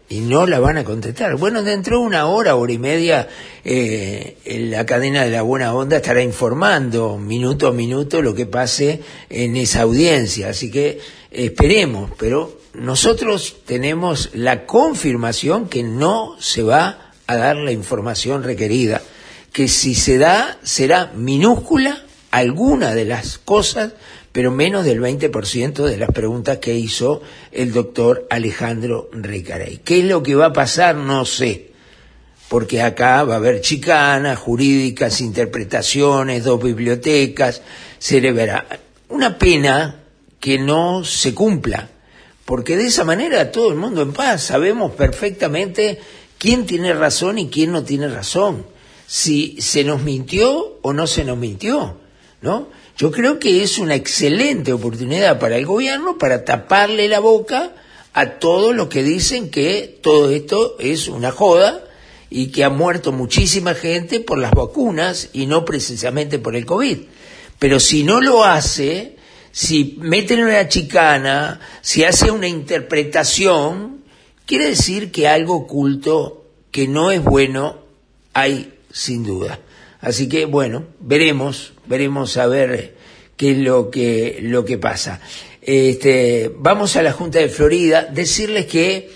Y 0.09 0.21
no 0.21 0.47
la 0.47 0.61
van 0.61 0.79
a 0.79 0.85
contestar. 0.85 1.37
Bueno, 1.37 1.63
dentro 1.63 1.99
de 1.99 2.07
una 2.07 2.27
hora, 2.27 2.57
hora 2.57 2.73
y 2.73 2.79
media, 2.79 3.29
eh, 3.65 4.37
la 4.71 4.87
cadena 4.87 5.25
de 5.25 5.31
la 5.31 5.43
buena 5.43 5.75
onda 5.75 5.97
estará 5.97 6.23
informando 6.23 7.19
minuto 7.19 7.69
a 7.69 7.73
minuto 7.73 8.23
lo 8.23 8.35
que 8.35 8.47
pase 8.47 9.03
en 9.31 9.57
esa 9.57 9.83
audiencia. 9.83 10.49
Así 10.49 10.71
que 10.71 11.01
esperemos, 11.31 12.11
pero 12.19 12.57
nosotros 12.77 13.57
tenemos 13.65 14.31
la 14.35 14.67
confirmación 14.67 15.69
que 15.69 15.83
no 15.83 16.37
se 16.39 16.63
va 16.63 17.13
a 17.27 17.37
dar 17.37 17.57
la 17.57 17.73
información 17.73 18.43
requerida, 18.43 19.03
que 19.53 19.69
si 19.69 19.95
se 19.95 20.19
da 20.19 20.59
será 20.63 21.13
minúscula 21.15 22.05
alguna 22.31 22.95
de 22.95 23.07
las 23.07 23.39
cosas, 23.39 23.93
pero 24.31 24.51
menos 24.51 24.85
del 24.85 25.01
20% 25.01 25.85
de 25.85 25.97
las 25.97 26.11
preguntas 26.11 26.59
que 26.59 26.75
hizo 26.75 27.23
el 27.51 27.73
doctor 27.73 28.27
Alejandro 28.29 29.09
Recarey. 29.11 29.79
¿Qué 29.79 30.01
es 30.01 30.05
lo 30.05 30.23
que 30.23 30.35
va 30.35 30.47
a 30.47 30.53
pasar? 30.53 30.97
No 30.97 31.25
sé, 31.25 31.71
porque 32.49 32.83
acá 32.83 33.25
va 33.25 33.35
a 33.35 33.39
haber 33.39 33.63
chicanas 33.63 34.39
jurídicas, 34.39 35.23
interpretaciones, 35.23 36.45
dos 36.45 36.63
bibliotecas, 36.63 37.63
se 37.99 38.21
le 38.21 38.33
verá. 38.33 38.67
Una 39.09 39.39
pena 39.39 40.03
que 40.39 40.59
no 40.59 41.03
se 41.03 41.35
cumpla 41.35 41.89
porque 42.47 42.77
de 42.77 42.87
esa 42.87 43.05
manera 43.05 43.53
todo 43.53 43.71
el 43.71 43.77
mundo 43.77 44.01
en 44.01 44.13
paz, 44.13 44.45
sabemos 44.45 44.93
perfectamente 44.93 46.01
quién 46.39 46.65
tiene 46.65 46.95
razón 46.95 47.39
y 47.39 47.49
quién 47.49 47.73
no 47.73 47.83
tiene 47.83 48.09
razón, 48.09 48.65
si 49.07 49.61
se 49.61 49.85
nos 49.85 50.03
mintió 50.03 50.79
o 50.81 50.93
no 50.93 51.07
se 51.07 51.25
nos 51.25 51.37
mintió, 51.37 51.99
¿no? 52.41 52.69
Yo 52.97 53.11
creo 53.11 53.39
que 53.39 53.63
es 53.63 53.79
una 53.79 53.97
excelente 53.97 54.73
oportunidad 54.73 55.39
para 55.39 55.57
el 55.57 55.67
gobierno 55.67 56.17
para 56.19 56.45
taparle 56.45 57.09
la 57.09 57.19
boca 57.19 57.73
a 58.15 58.39
todos 58.39 58.75
los 58.75 58.89
que 58.89 59.03
dicen 59.03 59.51
que 59.51 59.99
todo 60.01 60.31
esto 60.31 60.77
es 60.79 61.09
una 61.09 61.33
joda 61.33 61.85
y 62.31 62.53
que 62.53 62.65
ha 62.65 62.71
muerto 62.71 63.13
muchísima 63.13 63.75
gente 63.75 64.21
por 64.21 64.39
las 64.39 64.53
vacunas 64.53 65.31
y 65.33 65.47
no 65.47 65.65
precisamente 65.65 66.39
por 66.39 66.57
el 66.57 66.65
COVID. 66.65 66.99
Pero 67.59 67.81
si 67.81 68.05
no 68.05 68.21
lo 68.21 68.45
hace, 68.45 69.16
si 69.57 69.97
meten 70.03 70.45
una 70.45 70.69
chicana, 70.69 71.61
si 71.81 72.05
hace 72.05 72.31
una 72.31 72.47
interpretación, 72.47 74.03
quiere 74.45 74.67
decir 74.67 75.11
que 75.11 75.29
algo 75.29 75.55
oculto 75.55 76.45
que 76.71 76.87
no 76.87 77.11
es 77.11 77.25
bueno 77.25 77.79
hay 78.35 78.75
sin 78.93 79.25
duda. 79.25 79.59
Así 80.03 80.29
que 80.29 80.45
bueno, 80.45 80.85
veremos, 81.01 81.73
veremos 81.87 82.37
a 82.37 82.47
ver 82.49 82.97
qué 83.39 83.53
es 83.53 83.57
lo 83.57 83.91
que, 83.91 84.41
lo 84.43 84.67
que 84.67 84.77
pasa. 84.77 85.23
Este, 85.63 86.53
vamos 86.55 86.95
a 86.97 87.03
la 87.03 87.13
Junta 87.13 87.39
de 87.39 87.49
Florida, 87.49 88.03
decirles 88.03 88.67
que 88.67 89.11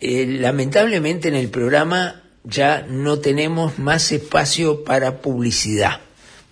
eh, 0.00 0.26
lamentablemente 0.26 1.28
en 1.28 1.36
el 1.36 1.48
programa 1.48 2.24
ya 2.42 2.84
no 2.90 3.20
tenemos 3.20 3.78
más 3.78 4.10
espacio 4.10 4.82
para 4.82 5.22
publicidad, 5.22 6.00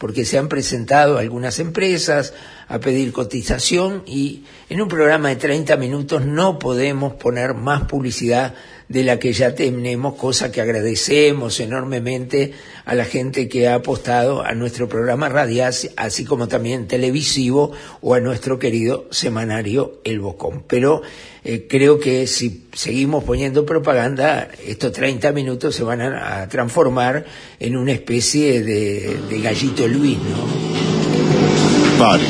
porque 0.04 0.26
se 0.26 0.37
han 0.37 0.50
presentado 0.50 1.16
algunas 1.16 1.58
empresas, 1.61 2.34
a 2.68 2.78
pedir 2.78 3.11
cotización 3.11 4.02
y 4.04 4.42
en 4.68 4.82
un 4.82 4.88
programa 4.88 5.30
de 5.30 5.37
30 5.37 5.78
minutos 5.78 6.26
no 6.26 6.58
podemos 6.58 7.14
poner 7.14 7.54
más 7.54 7.84
publicidad 7.84 8.52
de 8.87 9.02
la 9.02 9.18
que 9.18 9.32
ya 9.32 9.54
tenemos, 9.54 10.16
cosa 10.16 10.52
que 10.52 10.61
agradecemos 10.61 11.58
enormemente 11.58 12.52
a 12.84 12.94
la 12.94 13.06
gente 13.06 13.49
que 13.49 13.66
ha 13.66 13.76
apostado 13.76 14.44
a 14.44 14.52
nuestro 14.52 14.90
programa 14.90 15.30
radial, 15.30 15.73
así 15.96 16.26
como 16.26 16.49
también 16.49 16.87
televisivo 16.87 17.73
o 18.02 18.12
a 18.12 18.20
nuestro 18.20 18.58
querido 18.58 19.06
semanario 19.11 20.02
El 20.04 20.20
Bocón. 20.20 20.64
Pero 20.68 21.00
eh, 21.46 21.66
creo 21.68 22.00
que 22.00 22.26
si 22.26 22.64
seguimos 22.72 23.22
poniendo 23.22 23.66
propaganda, 23.66 24.48
estos 24.66 24.92
30 24.92 25.30
minutos 25.32 25.74
se 25.74 25.84
van 25.84 26.00
a, 26.00 26.48
transformar 26.48 27.26
en 27.60 27.76
una 27.76 27.92
especie 27.92 28.62
de, 28.62 29.18
de 29.28 29.40
gallito 29.40 29.86
Luis, 29.86 30.16
¿no? 30.16 31.98
Pare. 31.98 32.24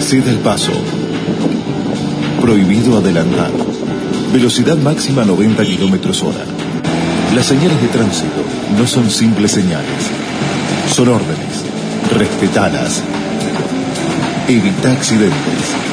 Ceda 0.00 0.30
el 0.32 0.38
paso. 0.38 0.72
Prohibido 2.40 2.98
adelantar. 2.98 3.52
Velocidad 4.32 4.76
máxima 4.76 5.24
90 5.24 5.64
kilómetros 5.64 6.24
hora. 6.24 6.44
Las 7.36 7.46
señales 7.46 7.80
de 7.80 7.88
tránsito 7.88 8.42
no 8.76 8.88
son 8.88 9.08
simples 9.08 9.52
señales. 9.52 10.10
Son 10.92 11.08
órdenes. 11.08 11.64
Respetalas. 12.12 13.02
Evita 14.48 14.90
accidentes. 14.90 15.85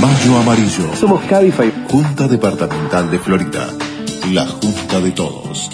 Mayo 0.00 0.38
Amarillo. 0.38 0.96
Somos 0.96 1.22
Cabify. 1.26 1.70
Junta 1.90 2.26
Departamental 2.26 3.10
de 3.10 3.18
Florida. 3.18 3.68
la 4.32 4.46
justa 4.46 4.98
de 4.98 5.10
todos. 5.10 5.68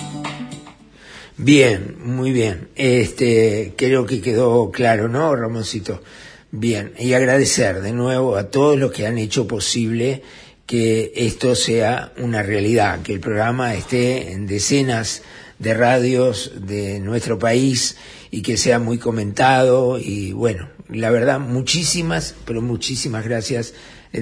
Bien, 1.36 1.96
muy 2.02 2.32
bien. 2.32 2.70
Este, 2.74 3.74
creo 3.76 4.04
que 4.04 4.20
quedó 4.20 4.72
claro, 4.72 5.06
¿no, 5.08 5.36
Ramoncito? 5.36 6.02
Bien, 6.50 6.92
y 6.98 7.12
agradecer 7.12 7.82
de 7.82 7.92
nuevo 7.92 8.36
a 8.36 8.50
todos 8.50 8.76
los 8.76 8.90
que 8.90 9.06
han 9.06 9.16
hecho 9.16 9.46
posible 9.46 10.22
que 10.66 11.12
esto 11.14 11.54
sea 11.54 12.12
una 12.18 12.42
realidad, 12.42 13.02
que 13.02 13.12
el 13.12 13.20
programa 13.20 13.74
esté 13.74 14.32
en 14.32 14.48
decenas 14.48 15.22
de 15.60 15.72
radios 15.72 16.50
de 16.56 16.98
nuestro 16.98 17.38
país 17.38 17.96
y 18.32 18.42
que 18.42 18.56
sea 18.56 18.80
muy 18.80 18.98
comentado 18.98 20.00
y 20.00 20.32
bueno, 20.32 20.68
la 20.88 21.10
verdad, 21.10 21.38
muchísimas, 21.38 22.34
pero 22.44 22.60
muchísimas 22.60 23.24
gracias 23.24 23.72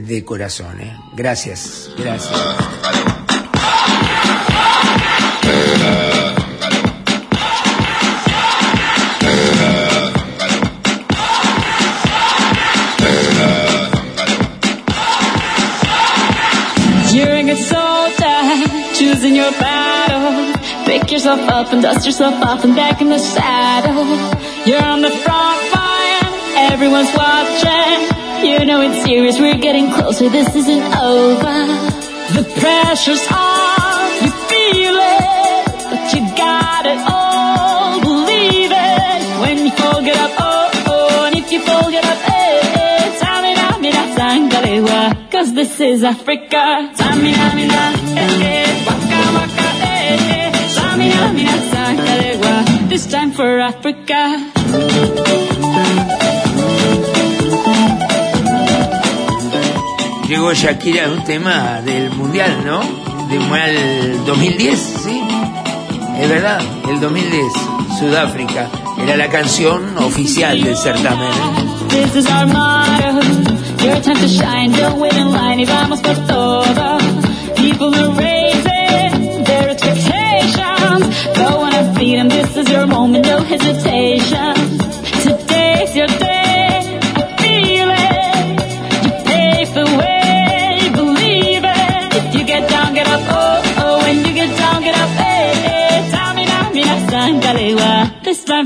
de 0.01 0.25
corazón. 0.25 0.81
¿eh? 0.81 0.97
Gracias, 1.15 1.91
gracias. 1.97 2.33
You're 17.13 17.49
a 17.49 17.57
soldier, 17.57 18.69
choosing 18.95 19.37
your 19.37 19.53
battle. 19.53 20.53
Pick 20.85 21.13
yourself 21.13 21.41
up 21.49 21.73
and 21.73 21.81
dust 21.81 22.05
yourself 22.05 22.35
off 22.43 22.65
and 22.65 22.75
back 22.75 23.01
in 23.01 23.09
the 23.09 23.19
saddle. 23.19 24.05
You're 24.67 24.83
on 24.83 25.01
the 25.03 25.11
front 25.11 25.73
line, 25.73 26.73
everyone's 26.73 27.15
watching. 27.15 28.14
You 28.45 28.65
know 28.67 28.81
it's 28.83 29.03
serious, 29.05 29.41
we're 29.41 29.57
getting 29.59 29.91
closer, 29.91 30.29
this 30.29 30.55
isn't 30.55 30.83
over. 30.95 31.57
The 32.37 32.45
pressure's 32.61 33.27
on, 33.33 34.23
you 34.23 34.31
feel 34.51 34.97
it, 35.01 35.65
but 35.91 36.03
you 36.15 36.21
got 36.37 36.85
it 36.87 37.01
all, 37.09 38.01
believe 38.01 38.71
it. 38.71 39.41
When 39.41 39.65
you 39.65 39.71
fall, 39.73 40.03
get 40.03 40.17
up, 40.19 40.31
oh, 40.39 40.71
oh, 40.87 41.25
and 41.27 41.37
if 41.37 41.51
you 41.51 41.61
fall, 41.61 41.91
get 41.91 42.05
up, 42.05 42.19
eh, 42.29 42.61
eh. 42.81 43.19
Tamina, 43.21 43.81
mina, 43.81 44.05
sangalewa, 44.17 45.31
cause 45.31 45.53
this 45.55 45.81
is 45.81 46.05
Africa. 46.05 46.91
Tamina, 46.97 47.55
mina, 47.55 47.83
eh, 48.21 48.45
eh, 48.53 48.85
waka, 48.87 49.21
waka, 49.37 49.69
eh, 49.89 50.29
eh. 50.37 50.53
Tamina, 50.77 51.33
mina, 51.35 51.57
sangalewa, 51.73 52.89
this 52.91 53.07
time 53.07 53.33
for 53.33 53.59
Africa. 53.59 54.21
Llegó 60.29 60.53
Shakira 60.55 61.11
un 61.11 61.23
tema 61.25 61.81
del 61.83 62.11
Mundial, 62.11 62.65
¿no? 62.65 62.81
Del 63.29 63.41
Mundial 63.41 64.25
2010, 64.27 64.79
¿sí? 65.05 65.23
Es 66.19 66.29
verdad, 66.29 66.61
el 66.89 67.01
2010, 67.01 67.45
Sudáfrica. 67.99 68.69
Era 69.03 69.17
la 69.17 69.29
canción 69.29 69.99
oficial 69.99 70.63
del 70.63 70.77
certamen. 70.77 71.29
This 71.91 72.17
is 72.17 72.27
our 72.31 72.47
motto. 72.47 73.21
Your 73.85 74.01
time 74.01 74.17
to 74.17 74.29
shine. 74.29 74.73
Don't 74.73 74.99
wait 74.99 75.13
in 75.15 75.31
line. 75.31 75.61
Y 75.61 75.67
vamos 75.67 76.01
por 76.01 76.17
todo. 76.27 76.99
People 77.57 77.95
are 77.95 78.11
raising 78.17 79.45
their 79.45 79.69
expectations. 79.69 81.07
Go 81.37 81.61
on 81.61 81.75
and 81.75 81.97
feed 81.99 82.19
them. 82.19 82.29
This 82.29 82.57
is 82.57 82.71
your 82.71 82.87
moment. 82.87 83.27
No 83.27 83.41
hesitation. 83.41 84.84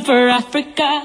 For 0.04 0.28
Africa. 0.30 1.02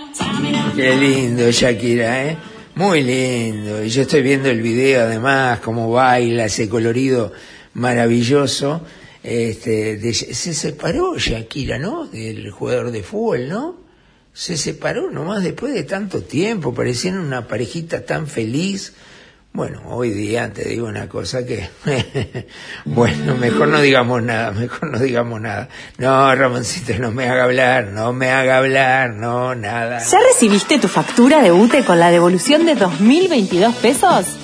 Qué 0.76 0.96
lindo 0.96 1.50
Shakira, 1.52 2.26
¿eh? 2.28 2.38
Muy 2.76 3.02
lindo. 3.02 3.84
Y 3.84 3.90
yo 3.90 4.02
estoy 4.02 4.22
viendo 4.22 4.50
el 4.50 4.62
video 4.62 5.04
además, 5.04 5.60
cómo 5.60 5.90
baila 5.92 6.46
ese 6.46 6.68
colorido 6.68 7.32
maravilloso. 7.76 8.82
Este, 9.24 9.96
de- 9.98 10.14
se 10.14 10.54
separó 10.54 11.18
Shakira, 11.18 11.78
¿no? 11.80 12.06
Del 12.08 12.52
jugador 12.52 12.92
de 12.92 13.04
fútbol, 13.04 13.48
¿no? 13.48 13.76
Se 14.34 14.58
separó 14.58 15.10
nomás 15.12 15.44
después 15.44 15.74
de 15.74 15.84
tanto 15.84 16.22
tiempo, 16.24 16.74
parecían 16.74 17.18
una 17.20 17.48
parejita 17.48 18.06
tan 18.06 18.28
feliz. 18.28 18.94
Bueno, 19.56 19.84
hoy 19.88 20.10
día 20.10 20.52
te 20.52 20.68
digo 20.68 20.88
una 20.88 21.08
cosa 21.08 21.46
que, 21.46 21.70
bueno, 22.86 23.36
mejor 23.36 23.68
no 23.68 23.82
digamos 23.82 24.24
nada, 24.24 24.50
mejor 24.52 24.90
no 24.90 24.98
digamos 24.98 25.40
nada. 25.40 25.70
No, 26.00 26.34
Ramoncito, 26.34 26.98
no 26.98 27.12
me 27.12 27.30
haga 27.30 27.44
hablar, 27.44 27.90
no 27.90 28.14
me 28.14 28.32
haga 28.32 28.58
hablar, 28.58 29.12
no, 29.12 29.54
nada. 29.54 30.00
¿Ya 30.00 30.18
recibiste 30.28 30.80
tu 30.80 30.88
factura 30.88 31.44
de 31.44 31.52
UTE 31.52 31.86
con 31.86 32.00
la 32.00 32.10
devolución 32.10 32.66
de 32.66 32.76
2.022 32.76 33.74
pesos? 33.76 34.26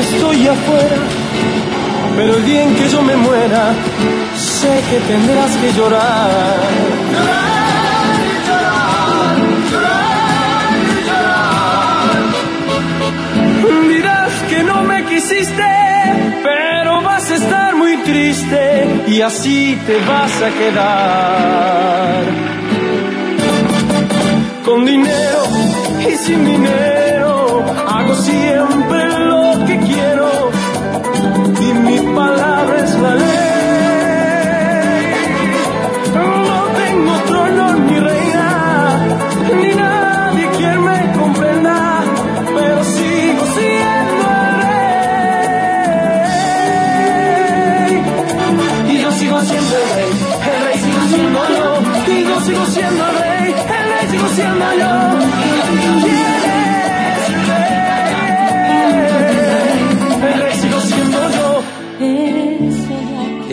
estoy 0.00 0.46
afuera, 0.46 0.96
pero 2.16 2.36
el 2.36 2.44
día 2.44 2.62
en 2.64 2.74
que 2.74 2.88
yo 2.88 3.02
me 3.02 3.16
muera, 3.16 3.72
sé 4.36 4.82
que 4.90 4.98
tendrás 5.12 5.56
que 5.56 5.72
llorar. 5.72 6.58
Dirás 13.88 14.32
que 14.48 14.62
no 14.62 14.82
me 14.82 15.04
quisiste, 15.06 15.70
pero 16.42 17.02
vas 17.02 17.30
a 17.30 17.34
estar 17.34 17.74
muy 17.76 17.96
triste 17.98 19.04
y 19.08 19.20
así 19.20 19.78
te 19.86 19.96
vas 20.04 20.42
a 20.42 20.50
quedar. 20.50 22.24
Con 24.64 24.84
dinero 24.84 25.42
y 26.08 26.14
sin 26.16 26.44
dinero 26.44 27.64
hago 27.88 28.14
siempre 28.14 29.17
No 36.14 36.58
tengo 36.80 37.14
trono 37.28 37.64
ni 37.76 37.96
reina, 38.00 38.46
ni 39.62 39.70
nadie 39.74 40.48
quien 40.56 40.84
me 40.84 41.12
comprenda, 41.16 42.02
pero 42.56 42.84
sigo 42.84 43.44
siendo 43.54 44.24
el 44.40 44.50
rey. 47.76 47.94
Y 48.88 48.94
yo 49.02 49.10
sigo 49.12 49.40
siendo 49.42 49.76
el 49.76 49.88
rey, 49.94 50.12
el 50.52 50.60
rey 50.64 50.78
sigo 50.80 51.02
siendo 51.08 51.40
yo, 51.56 51.68
y 52.12 52.24
yo 52.24 52.36
sigo 52.40 52.64
siendo 52.66 53.02
el 53.06 53.14
rey, 53.18 53.54
el 53.78 53.86
rey 53.92 54.06
sigo 54.10 54.28
siendo 54.34 54.66
yo. 54.74 54.92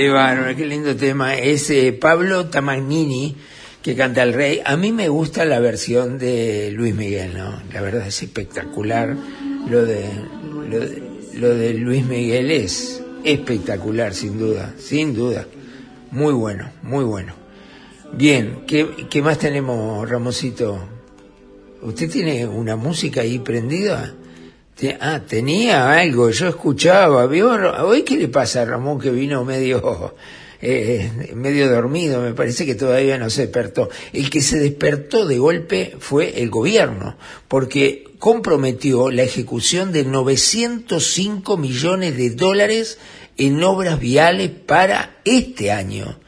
Qué 0.06 0.54
qué 0.56 0.66
lindo 0.68 0.96
tema. 0.96 1.36
Es 1.36 1.72
eh, 1.72 1.92
Pablo 1.92 2.46
Tamagnini 2.46 3.36
que 3.82 3.96
canta 3.96 4.22
el 4.22 4.34
rey. 4.34 4.62
A 4.64 4.78
mí 4.78 4.92
me 4.92 5.10
gusta 5.10 5.46
la 5.46 5.60
versión 5.60 6.20
de 6.20 6.70
Luis 6.72 6.94
Miguel, 6.94 7.36
¿no? 7.36 7.60
La 7.74 7.82
verdad 7.82 8.06
es 8.06 8.22
espectacular. 8.22 9.18
Lo 9.68 9.84
de, 9.84 10.06
lo 10.70 10.80
de, 10.80 11.04
lo 11.34 11.56
de 11.56 11.74
Luis 11.74 12.06
Miguel 12.06 12.52
es 12.52 13.02
espectacular, 13.24 14.14
sin 14.14 14.38
duda, 14.38 14.76
sin 14.78 15.16
duda. 15.16 15.48
Muy 16.12 16.34
bueno, 16.34 16.72
muy 16.84 17.04
bueno. 17.04 17.34
Bien, 18.14 18.60
¿qué, 18.68 19.08
qué 19.10 19.24
más 19.24 19.40
tenemos, 19.40 20.08
Ramosito? 20.08 20.88
¿Usted 21.82 22.12
tiene 22.12 22.46
una 22.46 22.76
música 22.76 23.22
ahí 23.22 23.40
prendida? 23.40 24.14
Te- 24.76 24.98
Ah, 25.00 25.22
tenía 25.26 25.92
algo, 25.98 26.30
yo 26.32 26.48
escuchaba, 26.50 27.28
¿vio? 27.28 27.50
¿Hoy 27.86 28.04
qué 28.04 28.18
le 28.18 28.28
pasa 28.28 28.62
a 28.62 28.66
Ramón 28.66 29.00
que 29.00 29.10
vino 29.10 29.46
medio, 29.46 30.16
eh, 30.62 31.32
medio 31.34 31.70
dormido? 31.70 32.22
Me 32.22 32.34
parece 32.34 32.66
que 32.66 32.76
todavía 32.76 33.18
no 33.18 33.30
se 33.30 33.44
despertó. 33.44 33.90
El 34.12 34.30
que 34.30 34.42
se 34.42 34.60
despertó 34.60 35.26
de 35.26 35.38
golpe 35.38 35.96
fue 36.00 36.42
el 36.42 36.50
gobierno, 36.50 37.16
porque 37.48 38.04
comprometió 38.20 39.12
la 39.12 39.24
ejecución 39.24 39.94
de 39.94 40.04
905 40.04 41.56
millones 41.58 42.18
de 42.18 42.32
dólares 42.32 43.00
en 43.38 43.64
obras 43.64 44.00
viales 44.00 44.50
para 44.50 45.18
este 45.24 45.72
año. 45.72 46.20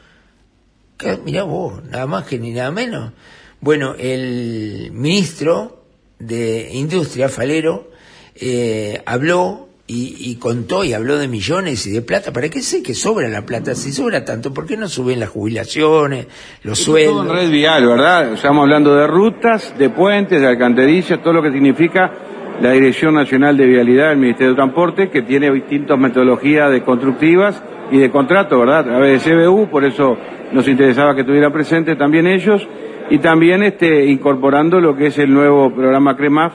Mirá 1.24 1.42
vos, 1.44 1.84
nada 1.84 2.06
más 2.06 2.26
que 2.26 2.38
ni 2.38 2.50
nada 2.52 2.70
menos. 2.70 3.12
Bueno, 3.60 3.94
el 3.98 4.90
ministro 4.92 5.84
de 6.18 6.70
Industria, 6.72 7.28
Falero, 7.28 7.90
eh, 8.40 9.02
habló 9.06 9.68
y, 9.86 10.14
y, 10.18 10.36
contó 10.36 10.84
y 10.84 10.92
habló 10.92 11.16
de 11.16 11.28
millones 11.28 11.86
y 11.86 11.90
de 11.90 12.02
plata. 12.02 12.32
¿Para 12.32 12.50
qué 12.50 12.60
sé 12.60 12.82
que 12.82 12.94
sobra 12.94 13.28
la 13.28 13.46
plata? 13.46 13.74
Si 13.74 13.90
sobra 13.90 14.24
tanto, 14.24 14.52
¿por 14.52 14.66
qué 14.66 14.76
no 14.76 14.86
suben 14.86 15.18
las 15.18 15.30
jubilaciones, 15.30 16.26
los 16.62 16.78
sueldos? 16.78 17.24
Todo 17.24 17.34
en 17.34 17.40
red 17.40 17.50
vial, 17.50 17.86
¿verdad? 17.86 18.34
Estamos 18.34 18.62
hablando 18.64 18.94
de 18.94 19.06
rutas, 19.06 19.74
de 19.78 19.88
puentes, 19.88 20.42
de 20.42 20.46
alcantarillas, 20.46 21.22
todo 21.22 21.32
lo 21.32 21.42
que 21.42 21.50
significa 21.50 22.12
la 22.60 22.72
Dirección 22.72 23.14
Nacional 23.14 23.56
de 23.56 23.66
Vialidad 23.66 24.10
del 24.10 24.18
Ministerio 24.18 24.50
de 24.50 24.56
Transporte, 24.56 25.10
que 25.10 25.22
tiene 25.22 25.50
distintas 25.50 25.98
metodologías 25.98 26.70
de 26.70 26.82
constructivas 26.82 27.62
y 27.90 27.98
de 27.98 28.10
contrato, 28.10 28.58
¿verdad? 28.58 28.80
A 28.80 28.84
través 28.84 29.24
de 29.24 29.30
CBU, 29.30 29.70
por 29.70 29.84
eso 29.84 30.18
nos 30.52 30.66
interesaba 30.68 31.14
que 31.14 31.20
estuvieran 31.22 31.52
presentes 31.52 31.96
también 31.96 32.26
ellos, 32.26 32.66
y 33.10 33.18
también 33.18 33.62
este, 33.62 34.06
incorporando 34.06 34.80
lo 34.80 34.96
que 34.96 35.06
es 35.06 35.18
el 35.18 35.32
nuevo 35.32 35.72
programa 35.74 36.16
CREMAF, 36.16 36.52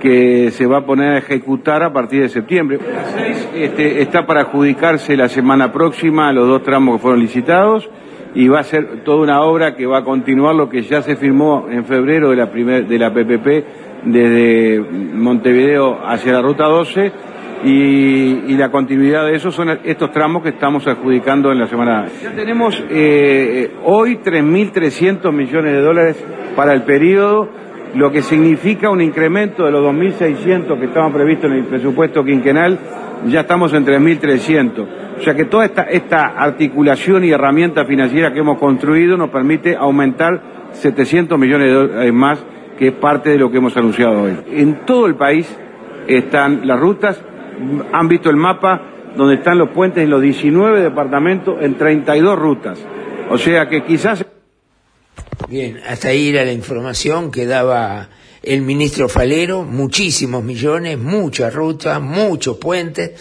que 0.00 0.50
se 0.50 0.66
va 0.66 0.78
a 0.78 0.86
poner 0.86 1.12
a 1.12 1.18
ejecutar 1.18 1.82
a 1.82 1.92
partir 1.92 2.22
de 2.22 2.28
septiembre. 2.28 2.78
Este, 3.54 4.02
está 4.02 4.26
para 4.26 4.42
adjudicarse 4.42 5.16
la 5.16 5.28
semana 5.28 5.72
próxima 5.72 6.32
los 6.32 6.46
dos 6.48 6.62
tramos 6.62 6.96
que 6.96 7.02
fueron 7.02 7.20
licitados 7.20 7.88
y 8.34 8.48
va 8.48 8.60
a 8.60 8.64
ser 8.64 9.02
toda 9.04 9.22
una 9.22 9.42
obra 9.42 9.74
que 9.74 9.86
va 9.86 9.98
a 9.98 10.04
continuar 10.04 10.54
lo 10.54 10.68
que 10.68 10.82
ya 10.82 11.02
se 11.02 11.16
firmó 11.16 11.66
en 11.70 11.84
febrero 11.84 12.30
de 12.30 12.36
la, 12.36 12.50
primer, 12.50 12.86
de 12.86 12.98
la 12.98 13.12
PPP 13.12 13.64
desde 14.04 14.80
Montevideo 14.80 15.98
hacia 16.06 16.32
la 16.34 16.42
Ruta 16.42 16.64
12 16.64 17.12
y, 17.64 17.70
y, 18.46 18.56
la 18.56 18.70
continuidad 18.70 19.26
de 19.26 19.34
eso 19.34 19.50
son 19.50 19.80
estos 19.82 20.12
tramos 20.12 20.44
que 20.44 20.50
estamos 20.50 20.86
adjudicando 20.86 21.50
en 21.50 21.58
la 21.58 21.66
semana. 21.66 22.06
Ya 22.22 22.30
tenemos 22.30 22.80
eh, 22.88 23.72
hoy 23.84 24.18
3.300 24.18 25.32
millones 25.32 25.72
de 25.72 25.80
dólares 25.80 26.24
para 26.54 26.72
el 26.72 26.82
periodo 26.82 27.48
lo 27.94 28.10
que 28.10 28.22
significa 28.22 28.90
un 28.90 29.00
incremento 29.00 29.64
de 29.64 29.70
los 29.70 29.84
2.600 29.84 30.78
que 30.78 30.86
estaban 30.86 31.12
previstos 31.12 31.50
en 31.50 31.58
el 31.58 31.64
presupuesto 31.64 32.24
quinquenal, 32.24 32.78
ya 33.26 33.40
estamos 33.40 33.72
en 33.72 33.84
3.300. 33.84 34.86
O 35.18 35.22
sea 35.22 35.34
que 35.34 35.46
toda 35.46 35.64
esta, 35.64 36.22
articulación 36.36 37.24
y 37.24 37.30
herramienta 37.30 37.84
financiera 37.84 38.32
que 38.32 38.40
hemos 38.40 38.58
construido 38.58 39.16
nos 39.16 39.30
permite 39.30 39.74
aumentar 39.76 40.70
700 40.72 41.38
millones 41.38 41.68
de 41.68 41.74
dólares 41.74 42.12
más, 42.12 42.44
que 42.78 42.92
parte 42.92 43.30
de 43.30 43.38
lo 43.38 43.50
que 43.50 43.58
hemos 43.58 43.76
anunciado 43.76 44.22
hoy. 44.22 44.36
En 44.52 44.86
todo 44.86 45.06
el 45.06 45.16
país 45.16 45.52
están 46.06 46.66
las 46.66 46.78
rutas, 46.78 47.20
han 47.92 48.06
visto 48.06 48.30
el 48.30 48.36
mapa 48.36 48.80
donde 49.16 49.34
están 49.34 49.58
los 49.58 49.70
puentes 49.70 50.04
en 50.04 50.10
los 50.10 50.22
19 50.22 50.80
departamentos 50.80 51.56
en 51.60 51.74
32 51.74 52.38
rutas. 52.38 52.86
O 53.30 53.38
sea 53.38 53.68
que 53.68 53.82
quizás... 53.82 54.24
Bien, 55.48 55.80
hasta 55.86 56.08
ahí 56.08 56.28
era 56.28 56.44
la 56.44 56.52
información 56.52 57.30
que 57.30 57.46
daba 57.46 58.10
el 58.42 58.60
ministro 58.60 59.08
Falero, 59.08 59.64
muchísimos 59.64 60.44
millones, 60.44 60.98
muchas 60.98 61.54
rutas, 61.54 62.02
muchos 62.02 62.58
puentes, 62.58 63.12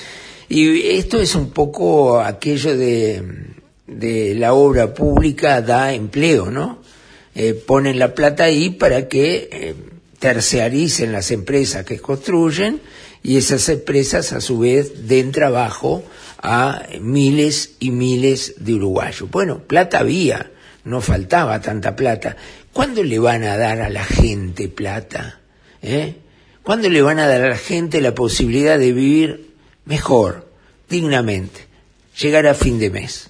y 0.50 0.90
esto 0.90 1.22
es 1.22 1.36
un 1.36 1.52
poco 1.52 2.20
aquello 2.20 2.76
de, 2.76 3.24
de 3.88 4.36
la 4.36 4.54
obra 4.54 4.94
pública 4.94 5.62
da 5.62 5.94
empleo, 5.94 6.52
¿no? 6.52 6.80
Eh, 7.34 7.54
ponen 7.54 7.98
la 7.98 8.14
plata 8.14 8.44
ahí 8.44 8.72
para 8.72 9.08
que 9.08 9.48
eh, 9.50 9.76
terciaricen 10.20 11.14
las 11.14 11.32
empresas 11.32 11.86
que 11.86 12.00
construyen 12.00 12.82
y 13.24 13.38
esas 13.38 13.70
empresas 13.70 14.34
a 14.34 14.42
su 14.42 14.60
vez 14.60 15.08
den 15.08 15.32
trabajo 15.32 16.04
a 16.40 16.84
miles 17.00 17.76
y 17.80 17.92
miles 17.92 18.56
de 18.58 18.74
uruguayos. 18.74 19.32
Bueno, 19.32 19.60
plata 19.60 20.00
había, 20.00 20.52
no 20.88 21.02
faltaba 21.02 21.60
tanta 21.62 21.96
plata. 21.96 22.38
¿Cuándo 22.72 23.04
le 23.04 23.20
van 23.20 23.44
a 23.44 23.58
dar 23.58 23.82
a 23.82 23.90
la 23.90 24.06
gente 24.06 24.70
plata? 24.70 25.42
¿Eh? 25.82 26.16
¿Cuándo 26.64 26.90
le 26.90 27.02
van 27.02 27.20
a 27.20 27.28
dar 27.28 27.44
a 27.44 27.50
la 27.50 27.58
gente 27.58 28.02
la 28.02 28.16
posibilidad 28.16 28.80
de 28.80 28.94
vivir 28.94 29.54
mejor, 29.86 30.50
dignamente, 30.90 31.66
llegar 32.20 32.48
a 32.48 32.54
fin 32.54 32.80
de 32.80 32.90
mes? 32.90 33.30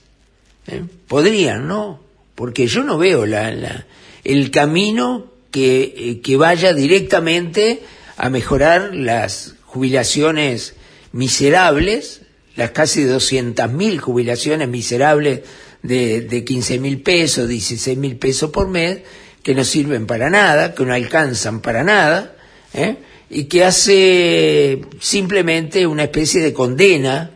¿Eh? 0.68 0.84
Podrían, 1.08 1.68
¿no? 1.68 2.00
Porque 2.36 2.68
yo 2.68 2.84
no 2.84 3.00
veo 3.00 3.26
la, 3.26 3.52
la, 3.52 3.88
el 4.24 4.52
camino 4.52 5.32
que, 5.50 5.94
eh, 5.98 6.22
que 6.22 6.38
vaya 6.38 6.74
directamente 6.74 7.82
a 8.18 8.30
mejorar 8.30 8.94
las 8.94 9.56
jubilaciones 9.66 10.76
miserables, 11.12 12.22
las 12.56 12.72
casi 12.72 13.04
200.000 13.04 13.98
jubilaciones 14.00 14.68
miserables 14.68 15.42
de, 15.88 16.22
de 16.22 16.44
15 16.44 16.80
mil 16.80 17.02
pesos, 17.02 17.48
16 17.48 17.98
mil 17.98 18.18
pesos 18.18 18.52
por 18.52 18.68
mes, 18.68 19.00
que 19.48 19.56
no 19.56 19.64
sirven 19.64 20.06
para 20.06 20.30
nada, 20.30 20.76
que 20.76 20.84
no 20.84 20.94
alcanzan 20.94 21.62
para 21.62 21.84
nada, 21.84 22.36
¿eh? 22.74 22.98
y 23.30 23.46
que 23.46 23.64
hace 23.64 24.82
simplemente 25.00 25.88
una 25.88 26.04
especie 26.04 26.42
de 26.42 26.52
condena 26.52 27.32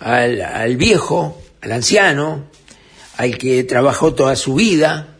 al, 0.00 0.76
viejo, 0.76 1.40
al 1.60 1.72
anciano, 1.72 2.44
al 3.16 3.38
que 3.38 3.64
trabajó 3.64 4.14
toda 4.14 4.36
su 4.36 4.54
vida, 4.54 5.16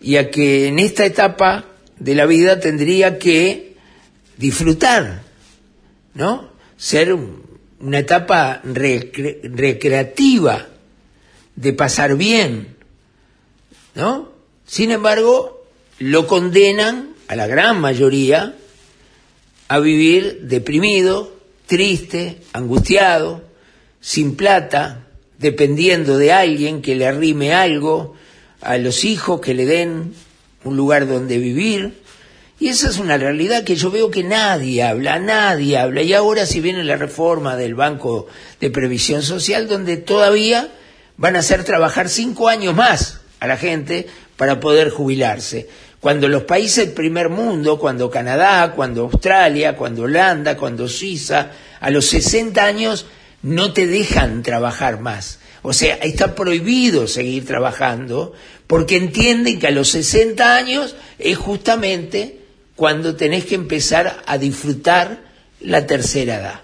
y 0.00 0.16
a 0.16 0.30
que 0.30 0.68
en 0.68 0.78
esta 0.78 1.04
etapa 1.04 1.66
de 1.98 2.14
la 2.14 2.26
vida 2.26 2.60
tendría 2.60 3.18
que 3.18 3.76
disfrutar, 4.36 5.22
¿no? 6.14 6.50
Ser 6.76 7.14
una 7.80 7.98
etapa 7.98 8.60
recre 8.64 9.40
recreativa, 9.44 10.66
de 11.56 11.72
pasar 11.72 12.16
bien, 12.16 12.76
¿no? 13.94 14.32
Sin 14.66 14.90
embargo, 14.90 15.64
lo 15.98 16.26
condenan 16.26 17.14
a 17.28 17.36
la 17.36 17.46
gran 17.46 17.80
mayoría 17.80 18.56
a 19.68 19.78
vivir 19.78 20.40
deprimido, 20.42 21.34
triste, 21.66 22.42
angustiado, 22.52 23.42
sin 24.00 24.36
plata, 24.36 25.06
dependiendo 25.38 26.18
de 26.18 26.32
alguien 26.32 26.82
que 26.82 26.94
le 26.94 27.06
arrime 27.06 27.54
algo, 27.54 28.14
a 28.60 28.78
los 28.78 29.04
hijos 29.04 29.40
que 29.40 29.54
le 29.54 29.66
den 29.66 30.14
un 30.64 30.76
lugar 30.76 31.06
donde 31.06 31.38
vivir. 31.38 32.02
Y 32.58 32.68
esa 32.68 32.88
es 32.88 32.98
una 32.98 33.18
realidad 33.18 33.64
que 33.64 33.76
yo 33.76 33.90
veo 33.90 34.10
que 34.10 34.22
nadie 34.22 34.82
habla, 34.82 35.18
nadie 35.18 35.76
habla. 35.76 36.02
Y 36.02 36.14
ahora 36.14 36.46
si 36.46 36.60
viene 36.60 36.84
la 36.84 36.96
reforma 36.96 37.56
del 37.56 37.74
Banco 37.74 38.26
de 38.60 38.70
Previsión 38.70 39.22
Social, 39.22 39.68
donde 39.68 39.96
todavía 39.96 40.70
van 41.16 41.36
a 41.36 41.40
hacer 41.40 41.64
trabajar 41.64 42.08
cinco 42.08 42.48
años 42.48 42.74
más 42.74 43.20
a 43.40 43.46
la 43.46 43.56
gente 43.56 44.06
para 44.36 44.60
poder 44.60 44.90
jubilarse. 44.90 45.68
Cuando 46.00 46.28
los 46.28 46.42
países 46.42 46.86
del 46.86 46.94
primer 46.94 47.30
mundo, 47.30 47.78
cuando 47.78 48.10
Canadá, 48.10 48.72
cuando 48.72 49.02
Australia, 49.02 49.76
cuando 49.76 50.02
Holanda, 50.02 50.56
cuando 50.56 50.88
Suiza, 50.88 51.50
a 51.80 51.90
los 51.90 52.06
60 52.06 52.62
años 52.62 53.06
no 53.42 53.72
te 53.72 53.86
dejan 53.86 54.42
trabajar 54.42 55.00
más. 55.00 55.38
O 55.62 55.72
sea, 55.72 55.94
está 55.96 56.34
prohibido 56.34 57.08
seguir 57.08 57.46
trabajando 57.46 58.34
porque 58.66 58.96
entienden 58.96 59.58
que 59.58 59.68
a 59.68 59.70
los 59.70 59.88
60 59.88 60.56
años 60.56 60.94
es 61.18 61.38
justamente 61.38 62.40
cuando 62.76 63.16
tenés 63.16 63.46
que 63.46 63.54
empezar 63.54 64.22
a 64.26 64.36
disfrutar 64.36 65.22
la 65.60 65.86
tercera 65.86 66.36
edad. 66.36 66.60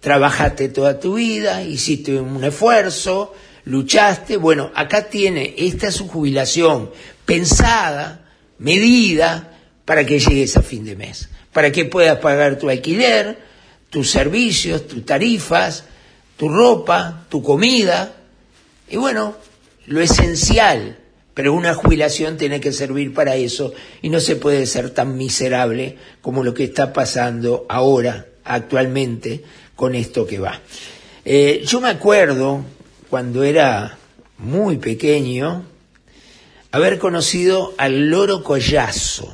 Trabajaste 0.00 0.68
toda 0.68 1.00
tu 1.00 1.14
vida, 1.14 1.64
hiciste 1.64 2.16
un 2.20 2.44
esfuerzo, 2.44 3.34
luchaste, 3.68 4.38
bueno, 4.38 4.70
acá 4.74 5.10
tiene, 5.10 5.54
esta 5.58 5.88
es 5.88 5.94
su 5.94 6.08
jubilación 6.08 6.90
pensada, 7.26 8.24
medida, 8.58 9.58
para 9.84 10.06
que 10.06 10.18
llegues 10.18 10.56
a 10.56 10.62
fin 10.62 10.86
de 10.86 10.96
mes, 10.96 11.28
para 11.52 11.70
que 11.70 11.84
puedas 11.84 12.18
pagar 12.18 12.58
tu 12.58 12.70
alquiler, 12.70 13.38
tus 13.90 14.10
servicios, 14.10 14.88
tus 14.88 15.04
tarifas, 15.04 15.84
tu 16.38 16.48
ropa, 16.48 17.26
tu 17.28 17.42
comida, 17.42 18.14
y 18.88 18.96
bueno, 18.96 19.36
lo 19.86 20.00
esencial, 20.00 20.98
pero 21.34 21.52
una 21.52 21.74
jubilación 21.74 22.38
tiene 22.38 22.60
que 22.60 22.72
servir 22.72 23.12
para 23.12 23.36
eso 23.36 23.74
y 24.00 24.08
no 24.08 24.18
se 24.20 24.36
puede 24.36 24.64
ser 24.64 24.90
tan 24.90 25.16
miserable 25.18 25.96
como 26.22 26.42
lo 26.42 26.54
que 26.54 26.64
está 26.64 26.94
pasando 26.94 27.66
ahora, 27.68 28.26
actualmente, 28.44 29.44
con 29.76 29.94
esto 29.94 30.26
que 30.26 30.38
va. 30.38 30.58
Eh, 31.22 31.62
yo 31.66 31.82
me 31.82 31.90
acuerdo, 31.90 32.64
cuando 33.10 33.42
era 33.42 33.98
muy 34.38 34.76
pequeño, 34.76 35.64
haber 36.70 36.98
conocido 36.98 37.74
al 37.78 38.08
loro 38.10 38.42
collazo. 38.42 39.32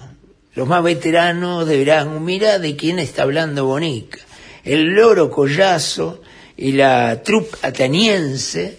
Los 0.54 0.68
más 0.68 0.82
veteranos 0.82 1.66
deberán, 1.66 2.24
mira 2.24 2.58
de 2.58 2.76
quién 2.76 2.98
está 2.98 3.24
hablando 3.24 3.66
Bonica. 3.66 4.20
El 4.64 4.94
loro 4.94 5.30
collazo 5.30 6.22
y 6.56 6.72
la 6.72 7.22
troupe 7.22 7.58
ateniense, 7.62 8.78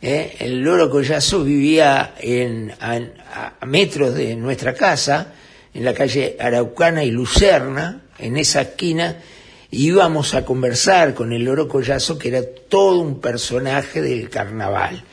eh, 0.00 0.36
el 0.38 0.60
loro 0.60 0.88
collazo 0.88 1.42
vivía 1.42 2.14
en, 2.18 2.72
a 2.80 3.66
metros 3.66 4.14
de 4.14 4.36
nuestra 4.36 4.74
casa, 4.74 5.32
en 5.74 5.84
la 5.84 5.92
calle 5.92 6.36
Araucana 6.38 7.02
y 7.02 7.10
Lucerna, 7.10 8.02
en 8.18 8.36
esa 8.36 8.62
esquina, 8.62 9.16
íbamos 9.76 10.34
a 10.34 10.44
conversar 10.44 11.14
con 11.14 11.32
el 11.32 11.44
loro 11.44 11.68
collazo, 11.68 12.18
que 12.18 12.28
era 12.28 12.42
todo 12.42 13.00
un 13.00 13.20
personaje 13.20 14.00
del 14.02 14.28
carnaval. 14.30 15.04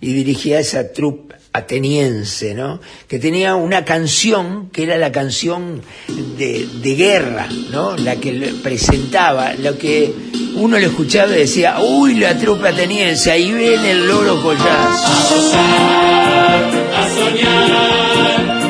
y 0.00 0.12
dirigía 0.14 0.58
esa 0.58 0.92
troupe 0.92 1.36
ateniense, 1.52 2.54
¿no? 2.54 2.80
Que 3.06 3.18
tenía 3.18 3.54
una 3.54 3.84
canción 3.84 4.70
que 4.70 4.84
era 4.84 4.96
la 4.96 5.12
canción 5.12 5.82
de, 6.08 6.94
guerra, 6.96 7.48
¿no? 7.70 7.96
La 7.96 8.16
que 8.16 8.54
presentaba, 8.62 9.52
lo 9.54 9.76
que 9.78 10.12
uno 10.56 10.78
le 10.78 10.86
escuchaba 10.86 11.36
y 11.36 11.40
decía, 11.40 11.78
uy, 11.80 12.14
la 12.14 12.38
trupe 12.38 12.68
ateniense, 12.68 13.30
ahí 13.30 13.52
viene 13.52 13.90
el 13.92 14.06
loro 14.06 14.42
collazo. 14.42 14.66
a 14.66 15.22
soñar, 15.28 16.72
a 16.94 17.08
reír, 17.08 18.61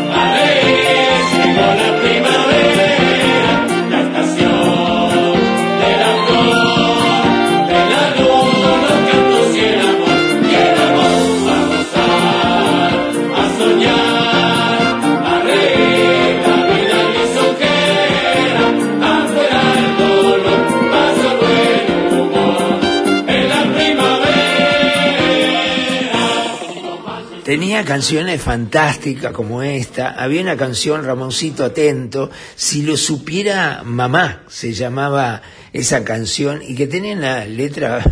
Tenía 27.73 27.87
canciones 27.87 28.43
fantásticas 28.43 29.33
como 29.33 29.63
esta. 29.63 30.11
Había 30.11 30.43
una 30.43 30.59
canción, 30.59 31.07
Ramoncito 31.07 31.65
Atento, 31.65 32.29
si 32.55 32.83
lo 32.83 32.99
supiera 32.99 33.81
mamá, 33.83 34.43
se 34.47 34.75
llamaba 34.75 35.41
esa 35.73 36.05
canción, 36.05 36.61
y 36.61 36.75
que 36.75 36.87
tenía 36.87 37.15
una 37.15 37.47
letra 37.47 38.05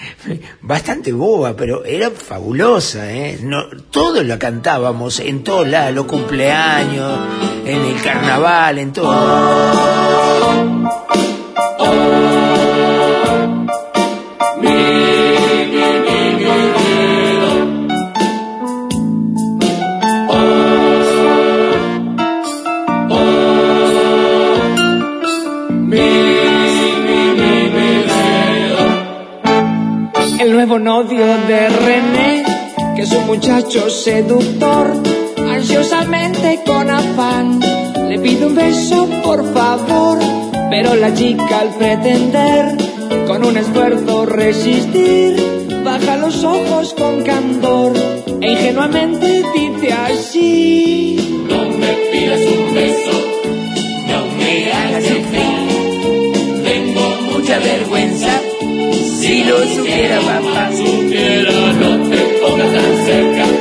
bastante 0.60 1.12
boba, 1.12 1.56
pero 1.56 1.86
era 1.86 2.10
fabulosa. 2.10 3.10
¿eh? 3.10 3.38
No, 3.42 3.70
todos 3.90 4.26
la 4.26 4.38
cantábamos 4.38 5.20
en 5.20 5.42
todos 5.42 5.66
lados, 5.66 5.94
los 5.94 6.04
cumpleaños, 6.04 7.18
en 7.64 7.80
el 7.86 8.02
carnaval, 8.02 8.78
en 8.78 8.92
todo. 8.92 10.18
Nuevo 30.68 30.84
novio 30.84 31.24
de 31.48 31.70
René, 31.70 32.44
que 32.94 33.00
es 33.00 33.12
un 33.12 33.26
muchacho 33.26 33.88
seductor, 33.88 35.02
ansiosamente 35.48 36.60
con 36.66 36.90
afán, 36.90 37.58
le 38.06 38.18
pide 38.18 38.44
un 38.44 38.54
beso 38.54 39.08
por 39.24 39.50
favor, 39.54 40.18
pero 40.68 40.94
la 40.94 41.14
chica 41.14 41.60
al 41.60 41.70
pretender, 41.70 42.76
con 43.26 43.46
un 43.46 43.56
esfuerzo 43.56 44.26
resistir, 44.26 45.36
baja 45.82 46.18
los 46.18 46.44
ojos 46.44 46.92
con 46.92 47.22
candor 47.22 47.94
e 48.42 48.52
ingenuamente 48.52 49.42
dice 49.54 49.94
así. 49.94 51.46
No 51.48 51.64
me 51.64 51.92
pidas 52.12 52.40
un 52.40 52.74
beso, 52.74 53.12
no 54.06 54.26
me 54.36 54.70
hagas 54.70 55.04
sufrir. 55.04 56.62
Tengo 56.62 57.32
mucha 57.32 57.58
vergüenza. 57.58 58.47
Si 59.28 59.44
lo 59.44 59.58
supiera 59.58 60.20
papá, 60.20 60.70
supiera 60.72 61.72
no 61.74 62.08
te 62.08 62.16
pongas 62.40 62.72
tan 62.72 63.04
cerca. 63.04 63.57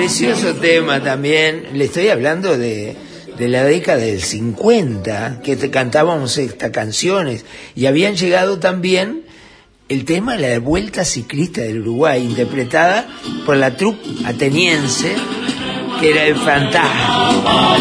Precioso 0.00 0.54
tema 0.54 1.02
también. 1.02 1.68
Le 1.74 1.84
estoy 1.84 2.08
hablando 2.08 2.56
de, 2.56 2.96
de 3.36 3.48
la 3.48 3.64
década 3.64 3.98
del 3.98 4.22
50, 4.22 5.42
que 5.44 5.56
te 5.56 5.70
cantábamos 5.70 6.38
estas 6.38 6.70
canciones. 6.70 7.44
Y 7.76 7.84
habían 7.84 8.16
llegado 8.16 8.58
también 8.58 9.24
el 9.90 10.06
tema 10.06 10.38
de 10.38 10.52
la 10.52 10.58
Vuelta 10.58 11.04
Ciclista 11.04 11.60
del 11.60 11.82
Uruguay, 11.82 12.24
interpretada 12.24 13.06
por 13.44 13.58
la 13.58 13.76
troupe 13.76 14.00
ateniense, 14.24 15.12
que 16.00 16.10
era 16.12 16.24
el 16.24 16.36
fantasma. 16.36 17.76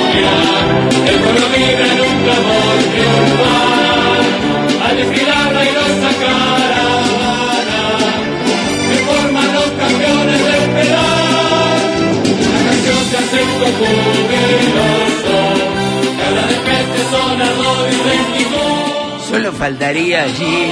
Ardor 17.41 17.89
y. 17.93 19.29
Solo 19.29 19.51
faltaría 19.53 20.23
allí 20.23 20.71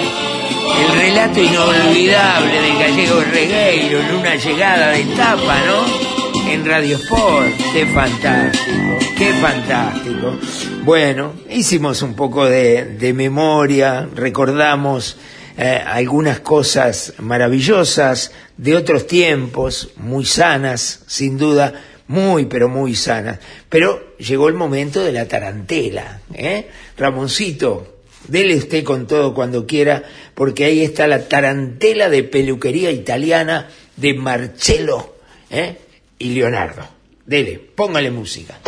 el 0.80 1.00
relato 1.00 1.42
inolvidable 1.42 2.62
de 2.62 2.74
Gallego 2.80 3.22
Regueiro 3.32 4.00
en 4.00 4.16
una 4.16 4.36
llegada 4.36 4.92
de 4.92 5.02
etapa, 5.02 5.62
¿no? 5.66 6.52
En 6.52 6.66
Radio 6.66 6.98
Sport. 6.98 7.56
Qué 7.74 7.86
fantástico, 7.86 8.98
qué 9.18 9.34
fantástico. 9.34 10.38
Bueno, 10.84 11.34
hicimos 11.52 12.02
un 12.02 12.16
poco 12.16 12.46
de, 12.46 12.86
de 12.98 13.14
memoria, 13.14 14.08
recordamos 14.16 15.18
eh, 15.58 15.82
algunas 15.86 16.40
cosas 16.40 17.14
maravillosas 17.20 18.32
de 18.58 18.76
otros 18.76 19.06
tiempos, 19.06 19.90
muy 19.98 20.26
sanas, 20.26 21.02
sin 21.08 21.38
duda, 21.38 21.74
muy, 22.08 22.46
pero 22.46 22.70
muy 22.70 22.96
sanas. 22.96 23.40
Pero 23.70 24.16
llegó 24.18 24.48
el 24.48 24.56
momento 24.56 25.04
de 25.04 25.12
la 25.12 25.28
tarantela, 25.28 26.22
¿eh? 26.34 26.68
Ramoncito, 26.98 27.98
Dele 28.28 28.56
usted 28.56 28.84
con 28.84 29.08
todo 29.08 29.34
cuando 29.34 29.66
quiera, 29.66 30.04
porque 30.36 30.66
ahí 30.66 30.84
está 30.84 31.08
la 31.08 31.28
tarantela 31.28 32.10
de 32.10 32.24
peluquería 32.24 32.92
italiana 32.92 33.70
de 33.96 34.14
Marcello 34.14 35.16
¿eh? 35.50 35.78
y 36.20 36.30
Leonardo. 36.34 36.88
Dele, 37.26 37.60
póngale 37.74 38.12
música. 38.12 38.60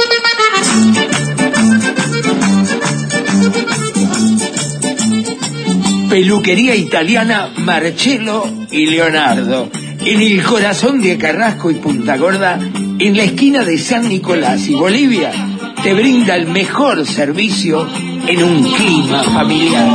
Peluquería 6.09 6.75
italiana 6.75 7.53
Marcello 7.57 8.43
y 8.71 8.85
Leonardo. 8.85 9.69
En 10.05 10.21
el 10.21 10.41
corazón 10.41 11.01
de 11.01 11.17
Carrasco 11.17 11.69
y 11.69 11.75
Punta 11.75 12.17
Gorda, 12.17 12.59
en 12.99 13.15
la 13.15 13.23
esquina 13.23 13.63
de 13.63 13.77
San 13.77 14.09
Nicolás 14.09 14.67
y 14.67 14.75
Bolivia, 14.75 15.31
te 15.81 15.93
brinda 15.93 16.35
el 16.35 16.47
mejor 16.47 17.05
servicio 17.05 17.87
en 18.27 18.43
un 18.43 18.63
clima 18.63 19.23
familiar. 19.23 19.89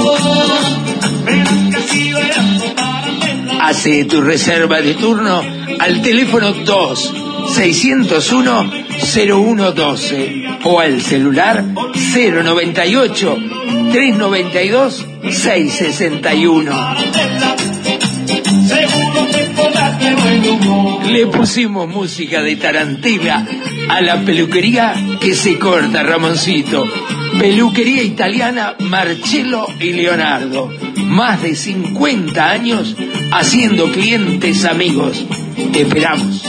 Hace 3.61 4.05
tu 4.07 4.23
reserva 4.23 4.81
de 4.81 4.95
turno 4.95 5.43
al 5.79 6.01
teléfono 6.03 6.53
2 6.53 7.15
601 7.55 8.71
0112 8.99 10.45
o 10.65 10.81
al 10.81 11.03
celular 11.03 11.63
098 11.63 13.39
392 13.93 15.07
661. 15.31 16.73
Le 21.09 21.27
pusimos 21.27 21.89
música 21.89 22.43
de 22.43 22.57
tarantela 22.57 23.47
a 23.89 24.01
la 24.01 24.21
peluquería 24.25 24.95
que 25.21 25.35
se 25.35 25.59
corta, 25.59 26.03
Ramoncito. 26.03 26.85
Peluquería 27.39 28.03
italiana 28.03 28.75
Marcello 28.79 29.67
y 29.81 29.93
Leonardo. 29.93 30.71
Más 31.07 31.43
de 31.43 31.55
50 31.55 32.51
años 32.51 32.97
haciendo 33.33 33.91
clientes 33.91 34.65
amigos. 34.65 35.25
Te 35.73 35.83
esperamos. 35.83 36.43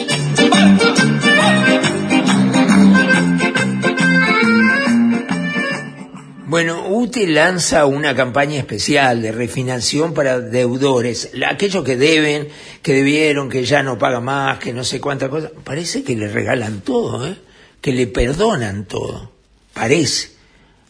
Bueno, 6.56 6.88
UTE 6.88 7.28
lanza 7.28 7.86
una 7.86 8.16
campaña 8.16 8.58
especial 8.58 9.22
de 9.22 9.34
refinanciación 9.34 10.14
para 10.14 10.40
deudores, 10.40 11.32
aquellos 11.46 11.84
que 11.84 11.98
deben, 11.98 12.48
que 12.82 12.94
debieron, 12.94 13.50
que 13.50 13.66
ya 13.66 13.84
no 13.84 13.98
pagan 13.98 14.24
más, 14.24 14.60
que 14.60 14.72
no 14.72 14.86
sé 14.86 15.02
cuántas 15.02 15.28
cosas. 15.28 15.52
Parece 15.66 16.06
que 16.06 16.16
le 16.16 16.30
regalan 16.30 16.80
todo, 16.80 17.28
¿eh? 17.28 17.36
que 17.82 17.92
le 17.92 18.08
perdonan 18.08 18.86
todo. 18.86 19.34
Parece. 19.74 20.30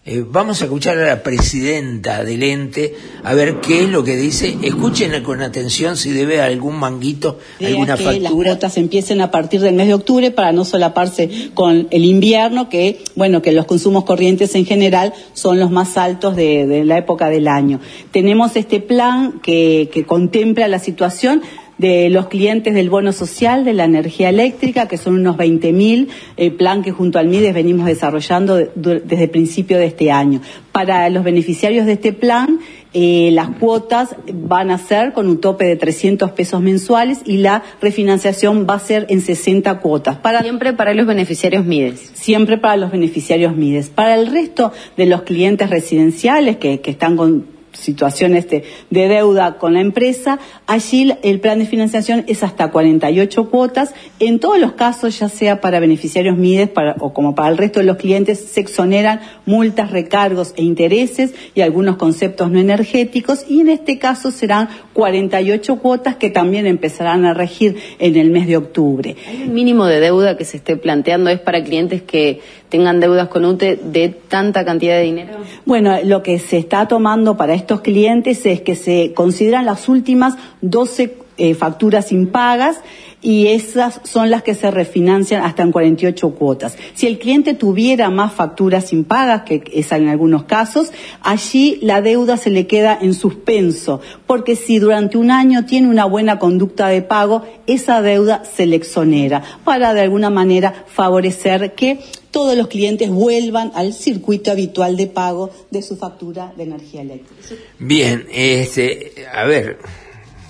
Eh, 0.08 0.24
vamos 0.24 0.62
a 0.62 0.66
escuchar 0.66 1.00
a 1.00 1.08
la 1.08 1.24
presidenta 1.24 2.24
del 2.24 2.44
ente 2.44 2.94
a 3.24 3.34
ver 3.34 3.60
qué 3.60 3.86
es 3.86 3.90
lo 3.90 4.04
que 4.04 4.16
dice. 4.16 4.56
Escuchen 4.62 5.24
con 5.24 5.42
atención 5.42 5.98
si 5.98 6.12
debe 6.12 6.42
algún 6.42 6.76
manguito, 6.76 7.40
idea 7.58 7.72
alguna 7.72 7.98
que 7.98 8.20
las 8.20 8.32
cuotas 8.32 8.78
empiecen 8.78 9.20
a 9.22 9.32
partir 9.32 9.62
del 9.62 9.74
mes 9.74 9.88
de 9.88 9.96
octubre 9.96 10.30
para 10.30 10.52
no 10.52 10.64
solaparse 10.64 11.50
con 11.56 11.88
el 11.90 12.06
invierno, 12.06 12.70
que 12.70 13.00
bueno, 13.16 13.42
que 13.42 13.52
los 13.52 13.66
consumos 13.66 14.06
corrientes 14.06 14.54
en 14.54 14.68
general 14.68 15.12
son 15.34 15.58
los 15.58 15.72
más 15.72 15.98
altos 15.98 16.36
de, 16.36 16.68
de 16.68 16.86
la 16.86 17.00
época 17.00 17.30
del 17.30 17.48
año. 17.48 17.80
Tenemos 18.12 18.56
este 18.56 18.82
plan 18.82 19.40
que, 19.42 19.90
que 19.92 20.06
contempla 20.06 20.68
la 20.68 20.78
situación 20.78 21.42
de 21.78 22.10
los 22.10 22.28
clientes 22.28 22.74
del 22.74 22.90
bono 22.90 23.12
social 23.12 23.66
de 23.66 23.74
la 23.74 23.84
energía 23.84 24.30
eléctrica, 24.30 24.88
que 24.88 24.98
son 24.98 25.16
unos 25.16 25.36
20.000, 25.38 26.08
el 26.38 26.54
plan 26.54 26.82
que 26.84 26.92
junto 26.92 27.20
al 27.20 27.28
MIDES 27.28 27.54
venimos 27.54 27.86
desarrollando 27.86 28.56
de- 28.56 28.70
desde 29.04 29.24
el 29.26 29.30
principio 29.30 29.78
de 29.78 29.86
este 29.88 30.10
año. 30.12 30.40
Para 30.72 31.10
los 31.10 31.24
beneficiarios 31.24 31.86
de 31.86 31.94
este 31.94 32.14
plan, 32.14 32.60
eh, 32.94 33.30
las 33.34 33.50
cuotas 33.60 34.16
van 34.34 34.72
a 34.72 34.78
ser 34.78 35.12
con 35.12 35.28
un 35.28 35.42
tope 35.42 35.66
de 35.66 35.76
300 35.76 36.32
pesos 36.32 36.62
mensuales 36.62 37.20
y 37.26 37.38
la 37.38 37.62
refinanciación 37.82 38.66
va 38.70 38.76
a 38.76 38.80
ser 38.80 39.06
en 39.10 39.20
60 39.20 39.80
cuotas. 39.80 40.18
Para, 40.18 40.42
Siempre 40.42 40.72
para 40.74 40.94
los 40.94 41.06
beneficiarios 41.06 41.66
MIDES. 41.66 42.12
siempre 42.14 42.58
para 42.58 42.78
los 42.78 42.92
beneficiarios 42.92 43.56
MIDES. 43.56 43.90
Para 43.90 44.16
el 44.16 44.28
resto 44.32 44.72
de 44.96 45.06
los 45.08 45.24
clientes 45.24 45.70
residenciales 45.70 46.56
que, 46.58 46.80
que 46.80 46.92
están 46.92 47.18
con 47.18 47.54
situaciones 47.76 48.50
de, 48.50 48.64
de 48.90 49.08
deuda 49.08 49.58
con 49.58 49.74
la 49.74 49.82
empresa, 49.82 50.40
allí 50.68 51.14
el 51.24 51.40
plan 51.40 51.60
de 51.60 51.66
financiación 51.66 52.24
es 52.28 52.44
hasta 52.44 52.72
48 52.72 53.50
cuotas. 53.50 53.94
En 54.20 54.40
todos 54.40 54.60
los 54.60 54.74
casos, 54.74 55.20
ya 55.20 55.30
sea 55.30 55.62
para 55.62 55.80
beneficiarios 55.80 56.38
MIDES 56.38 56.70
o 57.00 57.14
como 57.14 57.36
para 57.36 57.50
el 57.50 57.58
resto 57.58 57.80
de 57.80 57.86
los 57.86 57.98
clientes, 57.98 58.40
se 58.40 58.62
exoneran 58.62 59.22
multas, 59.46 59.92
recargos 59.92 60.54
e 60.58 60.64
intereses 60.64 61.34
y 61.54 61.62
algunos 61.62 61.98
conceptos 61.98 62.52
no 62.52 62.60
energéticos 62.60 63.46
y 63.48 63.62
en 63.62 63.70
este 63.70 64.00
caso 64.00 64.32
serán 64.32 64.70
48 64.94 65.78
cuotas 65.78 66.16
que 66.16 66.30
también 66.30 66.66
empezarán 66.66 67.26
a 67.26 67.34
regir 67.34 67.78
en 68.00 68.16
el 68.16 68.32
mes 68.32 68.48
de 68.48 68.58
octubre. 68.58 69.16
¿Hay 69.28 69.44
un 69.44 69.54
mínimo 69.54 69.86
de 69.86 70.00
deuda 70.00 70.38
que 70.38 70.46
se 70.46 70.58
esté 70.58 70.78
planteando? 70.78 71.30
¿Es 71.30 71.40
para 71.40 71.64
clientes 71.64 72.02
que 72.02 72.42
tengan 72.70 73.00
deudas 73.00 73.28
con 73.28 73.46
UTE 73.46 73.78
de 73.78 74.10
tanta 74.10 74.66
cantidad 74.66 74.96
de 74.96 75.04
dinero? 75.04 75.34
Bueno, 75.66 75.98
lo 76.04 76.24
que 76.24 76.40
se 76.40 76.58
está 76.58 76.88
tomando 76.88 77.38
para 77.38 77.54
estos 77.54 77.82
clientes 77.82 78.46
es 78.46 78.62
que 78.62 78.76
se 78.76 79.14
consideran 79.14 79.66
las 79.66 79.88
últimas 79.90 80.36
12 80.62 81.18
eh, 81.38 81.54
facturas 81.54 82.12
impagas 82.12 82.80
y 83.26 83.48
esas 83.48 84.02
son 84.04 84.30
las 84.30 84.44
que 84.44 84.54
se 84.54 84.70
refinancian 84.70 85.44
hasta 85.44 85.64
en 85.64 85.72
48 85.72 86.30
cuotas. 86.36 86.78
Si 86.94 87.08
el 87.08 87.18
cliente 87.18 87.56
tuviera 87.56 88.12
más 88.12 88.32
facturas 88.32 88.94
impagas, 88.94 89.42
que 89.42 89.64
es 89.74 89.92
en 89.92 90.08
algunos 90.08 90.44
casos, 90.44 90.92
allí 91.22 91.80
la 91.82 92.02
deuda 92.02 92.38
se 92.38 92.52
le 92.52 92.68
queda 92.68 92.98
en 93.02 93.16
suspenso, 93.16 94.00
porque 94.28 94.56
si 94.56 94.78
durante 94.78 95.18
un 95.18 95.32
año 95.32 95.66
tiene 95.66 95.90
una 95.90 96.06
buena 96.06 96.38
conducta 96.38 96.88
de 96.88 97.02
pago, 97.02 97.42
esa 97.66 98.04
deuda 98.04 98.44
se 98.46 98.68
le 98.68 98.76
exonera, 98.76 99.42
para 99.64 99.96
de 99.96 100.02
alguna 100.02 100.30
manera 100.30 100.86
favorecer 100.86 101.74
que 101.74 102.00
todos 102.36 102.58
los 102.58 102.68
clientes 102.68 103.10
vuelvan 103.10 103.72
al 103.76 103.94
circuito 103.94 104.52
habitual 104.52 104.98
de 104.98 105.08
pago 105.08 105.52
de 105.72 105.82
su 105.82 105.96
factura 105.96 106.52
de 106.58 106.64
energía 106.64 107.02
eléctrica. 107.02 107.56
Bien, 107.80 108.28
este, 108.30 109.26
a 109.34 109.46
ver, 109.46 109.78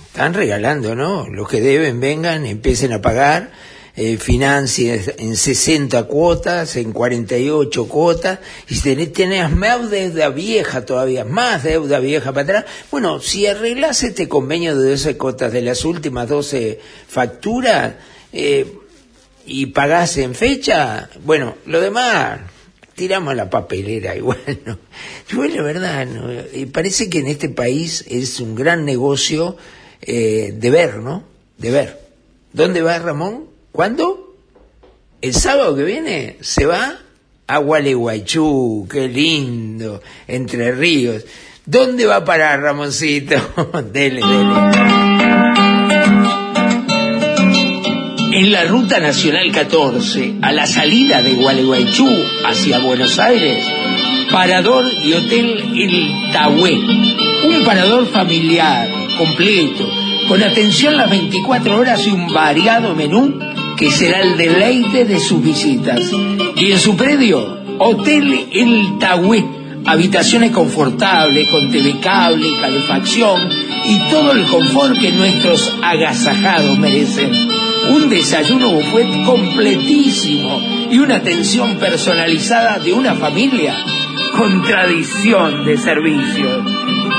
están 0.08 0.34
regalando, 0.34 0.96
¿no? 0.96 1.28
Los 1.28 1.48
que 1.48 1.60
deben 1.60 2.00
vengan, 2.00 2.44
empiecen 2.44 2.92
a 2.92 3.00
pagar, 3.00 3.52
eh, 3.96 4.18
en 4.18 5.36
60 5.36 6.02
cuotas, 6.08 6.74
en 6.74 6.90
48 6.90 7.86
cuotas, 7.86 8.40
y 8.68 8.74
si 8.74 8.82
tenés, 8.82 9.12
tenés 9.12 9.52
más 9.52 9.88
deuda 9.88 10.30
vieja 10.30 10.84
todavía, 10.84 11.24
más 11.24 11.62
deuda 11.62 12.00
vieja 12.00 12.32
para 12.32 12.42
atrás, 12.42 12.64
bueno, 12.90 13.20
si 13.20 13.46
arreglás 13.46 14.02
este 14.02 14.28
convenio 14.28 14.76
de 14.76 14.90
12 14.90 15.16
cuotas 15.16 15.52
de 15.52 15.62
las 15.62 15.84
últimas 15.84 16.28
12 16.28 16.80
facturas, 17.06 17.94
eh, 18.32 18.66
y 19.46 19.66
pagás 19.66 20.16
en 20.18 20.34
fecha, 20.34 21.08
bueno, 21.24 21.56
lo 21.66 21.80
demás 21.80 22.40
tiramos 22.96 23.36
la 23.36 23.48
papelera 23.48 24.16
igual, 24.16 24.60
¿no? 24.64 24.78
Yo 25.28 25.44
la 25.44 25.62
verdad, 25.62 26.06
¿no? 26.06 26.30
Parece 26.72 27.08
que 27.08 27.18
en 27.20 27.28
este 27.28 27.48
país 27.48 28.04
es 28.08 28.40
un 28.40 28.54
gran 28.54 28.84
negocio 28.84 29.56
eh, 30.02 30.52
de 30.56 30.70
ver, 30.70 30.96
¿no? 30.96 31.24
De 31.58 31.70
ver. 31.70 32.00
¿Dónde 32.52 32.82
va 32.82 32.98
Ramón? 32.98 33.44
¿Cuándo? 33.70 34.34
El 35.20 35.34
sábado 35.34 35.76
que 35.76 35.84
viene 35.84 36.38
se 36.40 36.66
va 36.66 36.98
a 37.46 37.58
Gualeguaychú, 37.58 38.88
qué 38.90 39.08
lindo, 39.08 40.02
Entre 40.26 40.72
Ríos. 40.72 41.24
¿Dónde 41.64 42.06
va 42.06 42.16
a 42.16 42.24
parar 42.24 42.60
Ramoncito? 42.60 43.36
dele, 43.92 44.20
dele. 44.20 44.95
En 48.38 48.52
la 48.52 48.64
Ruta 48.64 49.00
Nacional 49.00 49.50
14, 49.50 50.34
a 50.42 50.52
la 50.52 50.66
salida 50.66 51.22
de 51.22 51.36
Gualeguaychú 51.36 52.06
hacia 52.44 52.80
Buenos 52.80 53.18
Aires, 53.18 53.66
Parador 54.30 54.84
y 55.02 55.14
Hotel 55.14 55.72
El 55.74 56.32
Tahué. 56.34 56.74
Un 56.74 57.64
parador 57.64 58.04
familiar, 58.04 58.90
completo, 59.16 59.88
con 60.28 60.42
atención 60.42 60.98
las 60.98 61.08
24 61.08 61.78
horas 61.78 62.06
y 62.06 62.10
un 62.10 62.30
variado 62.30 62.94
menú 62.94 63.38
que 63.74 63.90
será 63.90 64.20
el 64.20 64.36
deleite 64.36 65.06
de 65.06 65.18
sus 65.18 65.42
visitas. 65.42 66.02
Y 66.56 66.72
en 66.72 66.78
su 66.78 66.94
predio, 66.94 67.58
Hotel 67.78 68.48
El 68.52 68.98
Tahué. 68.98 69.46
Habitaciones 69.86 70.50
confortables, 70.50 71.48
con 71.48 71.70
TV 71.70 72.00
cable, 72.00 72.50
calefacción 72.60 73.48
y 73.88 73.98
todo 74.10 74.32
el 74.32 74.44
confort 74.44 74.98
que 74.98 75.12
nuestros 75.12 75.72
agasajados 75.82 76.76
merecen. 76.76 77.55
Un 77.90 78.08
desayuno 78.08 78.70
buffet 78.70 79.24
completísimo 79.24 80.60
y 80.90 80.98
una 80.98 81.16
atención 81.16 81.76
personalizada 81.76 82.78
de 82.78 82.92
una 82.92 83.14
familia 83.14 83.74
con 84.36 84.62
tradición 84.62 85.64
de 85.64 85.76
servicios. 85.76 86.64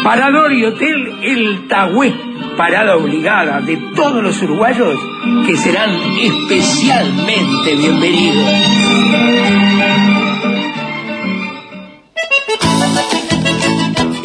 Parador 0.03 0.53
y 0.53 0.65
Hotel 0.65 1.19
El 1.21 1.67
Tahué, 1.67 2.13
parada 2.55 2.95
obligada 2.95 3.59
de 3.61 3.77
todos 3.95 4.23
los 4.23 4.41
uruguayos 4.41 4.99
que 5.45 5.57
serán 5.57 5.91
especialmente 6.19 7.75
bienvenidos. 7.75 8.47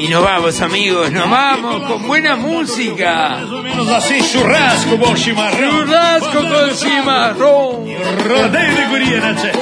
Y 0.02 0.08
nos 0.08 0.24
vamos, 0.24 0.60
amigos, 0.60 1.12
nos 1.12 1.30
vamos 1.30 1.88
con 1.88 2.08
buena 2.08 2.34
música. 2.34 3.38
Más 3.40 3.52
o 3.52 3.62
menos 3.62 3.88
así, 3.88 4.18
churrasco 4.32 4.96
con 4.98 5.14
chimarrón. 5.14 5.86
Churrasco 5.86 6.40
con 6.40 6.76
chimarrón. 6.76 7.86
Rodeio 8.26 8.76
de 8.78 8.86
guria, 8.88 9.20
né, 9.20 9.34
tchê? 9.36 9.52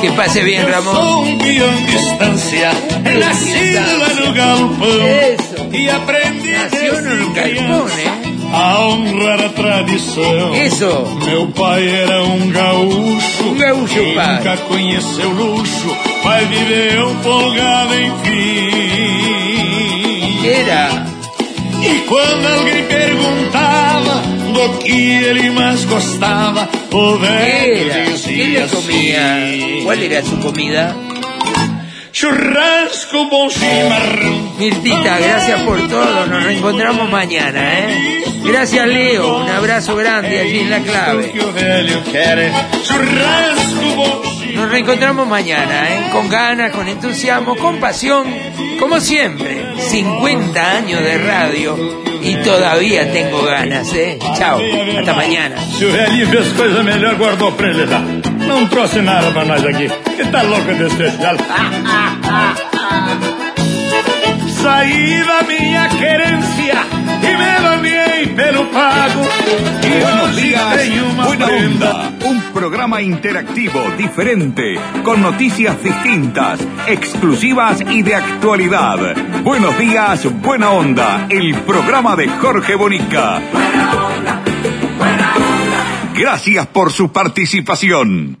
Que 0.00 0.10
pase 0.10 0.42
bien, 0.42 0.68
Ramón. 0.68 1.28
Um 1.28 1.38
peão 1.38 1.84
de 1.86 1.94
estância, 1.94 2.72
nascido 3.20 3.98
lá 4.00 4.08
no 4.08 4.34
galpão. 4.34 5.72
E 5.72 5.88
aprendi 5.88 6.52
Nació 6.62 6.98
en 6.98 7.22
un 7.22 7.34
galpón, 7.34 7.88
criança 7.88 8.31
a 8.52 8.86
honrar 8.86 9.40
a 9.40 9.48
tradição. 9.48 10.54
Isso. 10.54 11.18
Meu 11.24 11.46
pai 11.48 11.88
era 11.88 12.22
um 12.22 12.50
gaúcho. 12.50 13.44
Um 13.44 13.54
gaúcho, 13.56 13.94
que 13.94 14.14
pai. 14.14 14.36
nunca 14.36 14.56
conheceu 14.68 15.30
luxo, 15.30 15.96
mas 16.22 16.46
viveu 16.48 17.16
folgado 17.22 17.94
enfim. 19.22 20.46
Era. 20.46 20.88
E 21.82 22.04
quando 22.08 22.46
alguém 22.46 22.84
perguntava 22.84 24.22
do 24.52 24.78
que 24.78 24.92
ele 24.92 25.50
mais 25.50 25.84
gostava, 25.84 26.68
o 26.92 27.16
velho 27.16 27.90
Era. 27.90 28.04
¿Qué 28.04 28.10
dizia 28.12 28.68
comía? 28.68 29.34
assim. 29.36 29.80
¿Cuál 29.82 30.02
era 30.02 30.22
su 30.22 30.36
comida? 30.36 30.94
Churrasco. 32.22 33.26
Mirtita, 34.56 35.18
gracias 35.18 35.60
por 35.62 35.88
todo. 35.88 36.24
Nos 36.26 36.44
reencontramos 36.44 37.10
mañana, 37.10 37.80
¿eh? 37.80 38.22
Gracias, 38.44 38.86
Leo. 38.86 39.38
Un 39.38 39.50
abrazo 39.50 39.96
grande 39.96 40.38
allí 40.38 40.60
en 40.60 40.70
la 40.70 40.78
clave. 40.82 41.32
Nos 44.54 44.70
reencontramos 44.70 45.26
mañana, 45.26 45.88
¿eh? 45.90 46.10
Con 46.12 46.28
ganas, 46.28 46.70
con 46.70 46.86
entusiasmo, 46.86 47.56
con 47.56 47.80
pasión, 47.80 48.24
como 48.78 49.00
siempre. 49.00 49.74
50 49.78 50.76
años 50.76 51.00
de 51.02 51.18
radio 51.18 51.76
Y 52.22 52.36
todavía 52.36 53.10
tengo 53.10 53.42
ganas, 53.42 53.92
¿eh? 53.94 54.20
Chao, 54.38 54.60
hasta 54.96 55.12
mañana. 55.12 55.56
Não 58.52 58.66
trouxe 58.66 59.00
nada 59.00 59.30
pra 59.32 59.46
nós 59.46 59.64
aqui. 59.64 59.88
Que 60.14 60.26
tá 60.26 60.42
louco 60.42 60.74
de 60.74 60.82
especial. 60.84 61.36
Saí 64.60 65.24
da 65.24 65.42
minha 65.42 65.88
querência 65.88 66.74
e 67.22 67.36
me 67.38 67.60
bañei 67.62 68.26
pelo 68.36 68.66
pago. 68.66 69.22
E 69.82 70.00
Buenos 70.02 70.28
hoje 70.36 70.40
días, 70.42 70.76
tenho 70.76 71.04
uma 71.06 71.24
buena 71.24 71.46
prenda. 71.46 71.90
onda. 71.94 72.26
Un 72.28 72.40
programa 72.52 73.00
interactivo, 73.00 73.90
diferente, 73.96 74.78
con 75.02 75.22
noticias 75.22 75.82
distintas, 75.82 76.60
exclusivas 76.86 77.80
y 77.80 78.02
de 78.02 78.14
actualidad. 78.16 79.16
Buenos 79.42 79.78
días, 79.78 80.30
buena 80.42 80.70
onda. 80.72 81.26
El 81.30 81.54
programa 81.62 82.16
de 82.16 82.28
Jorge 82.28 82.74
Bonica. 82.74 83.40
Gracias 86.14 86.66
por 86.66 86.92
su 86.92 87.10
participación. 87.10 88.36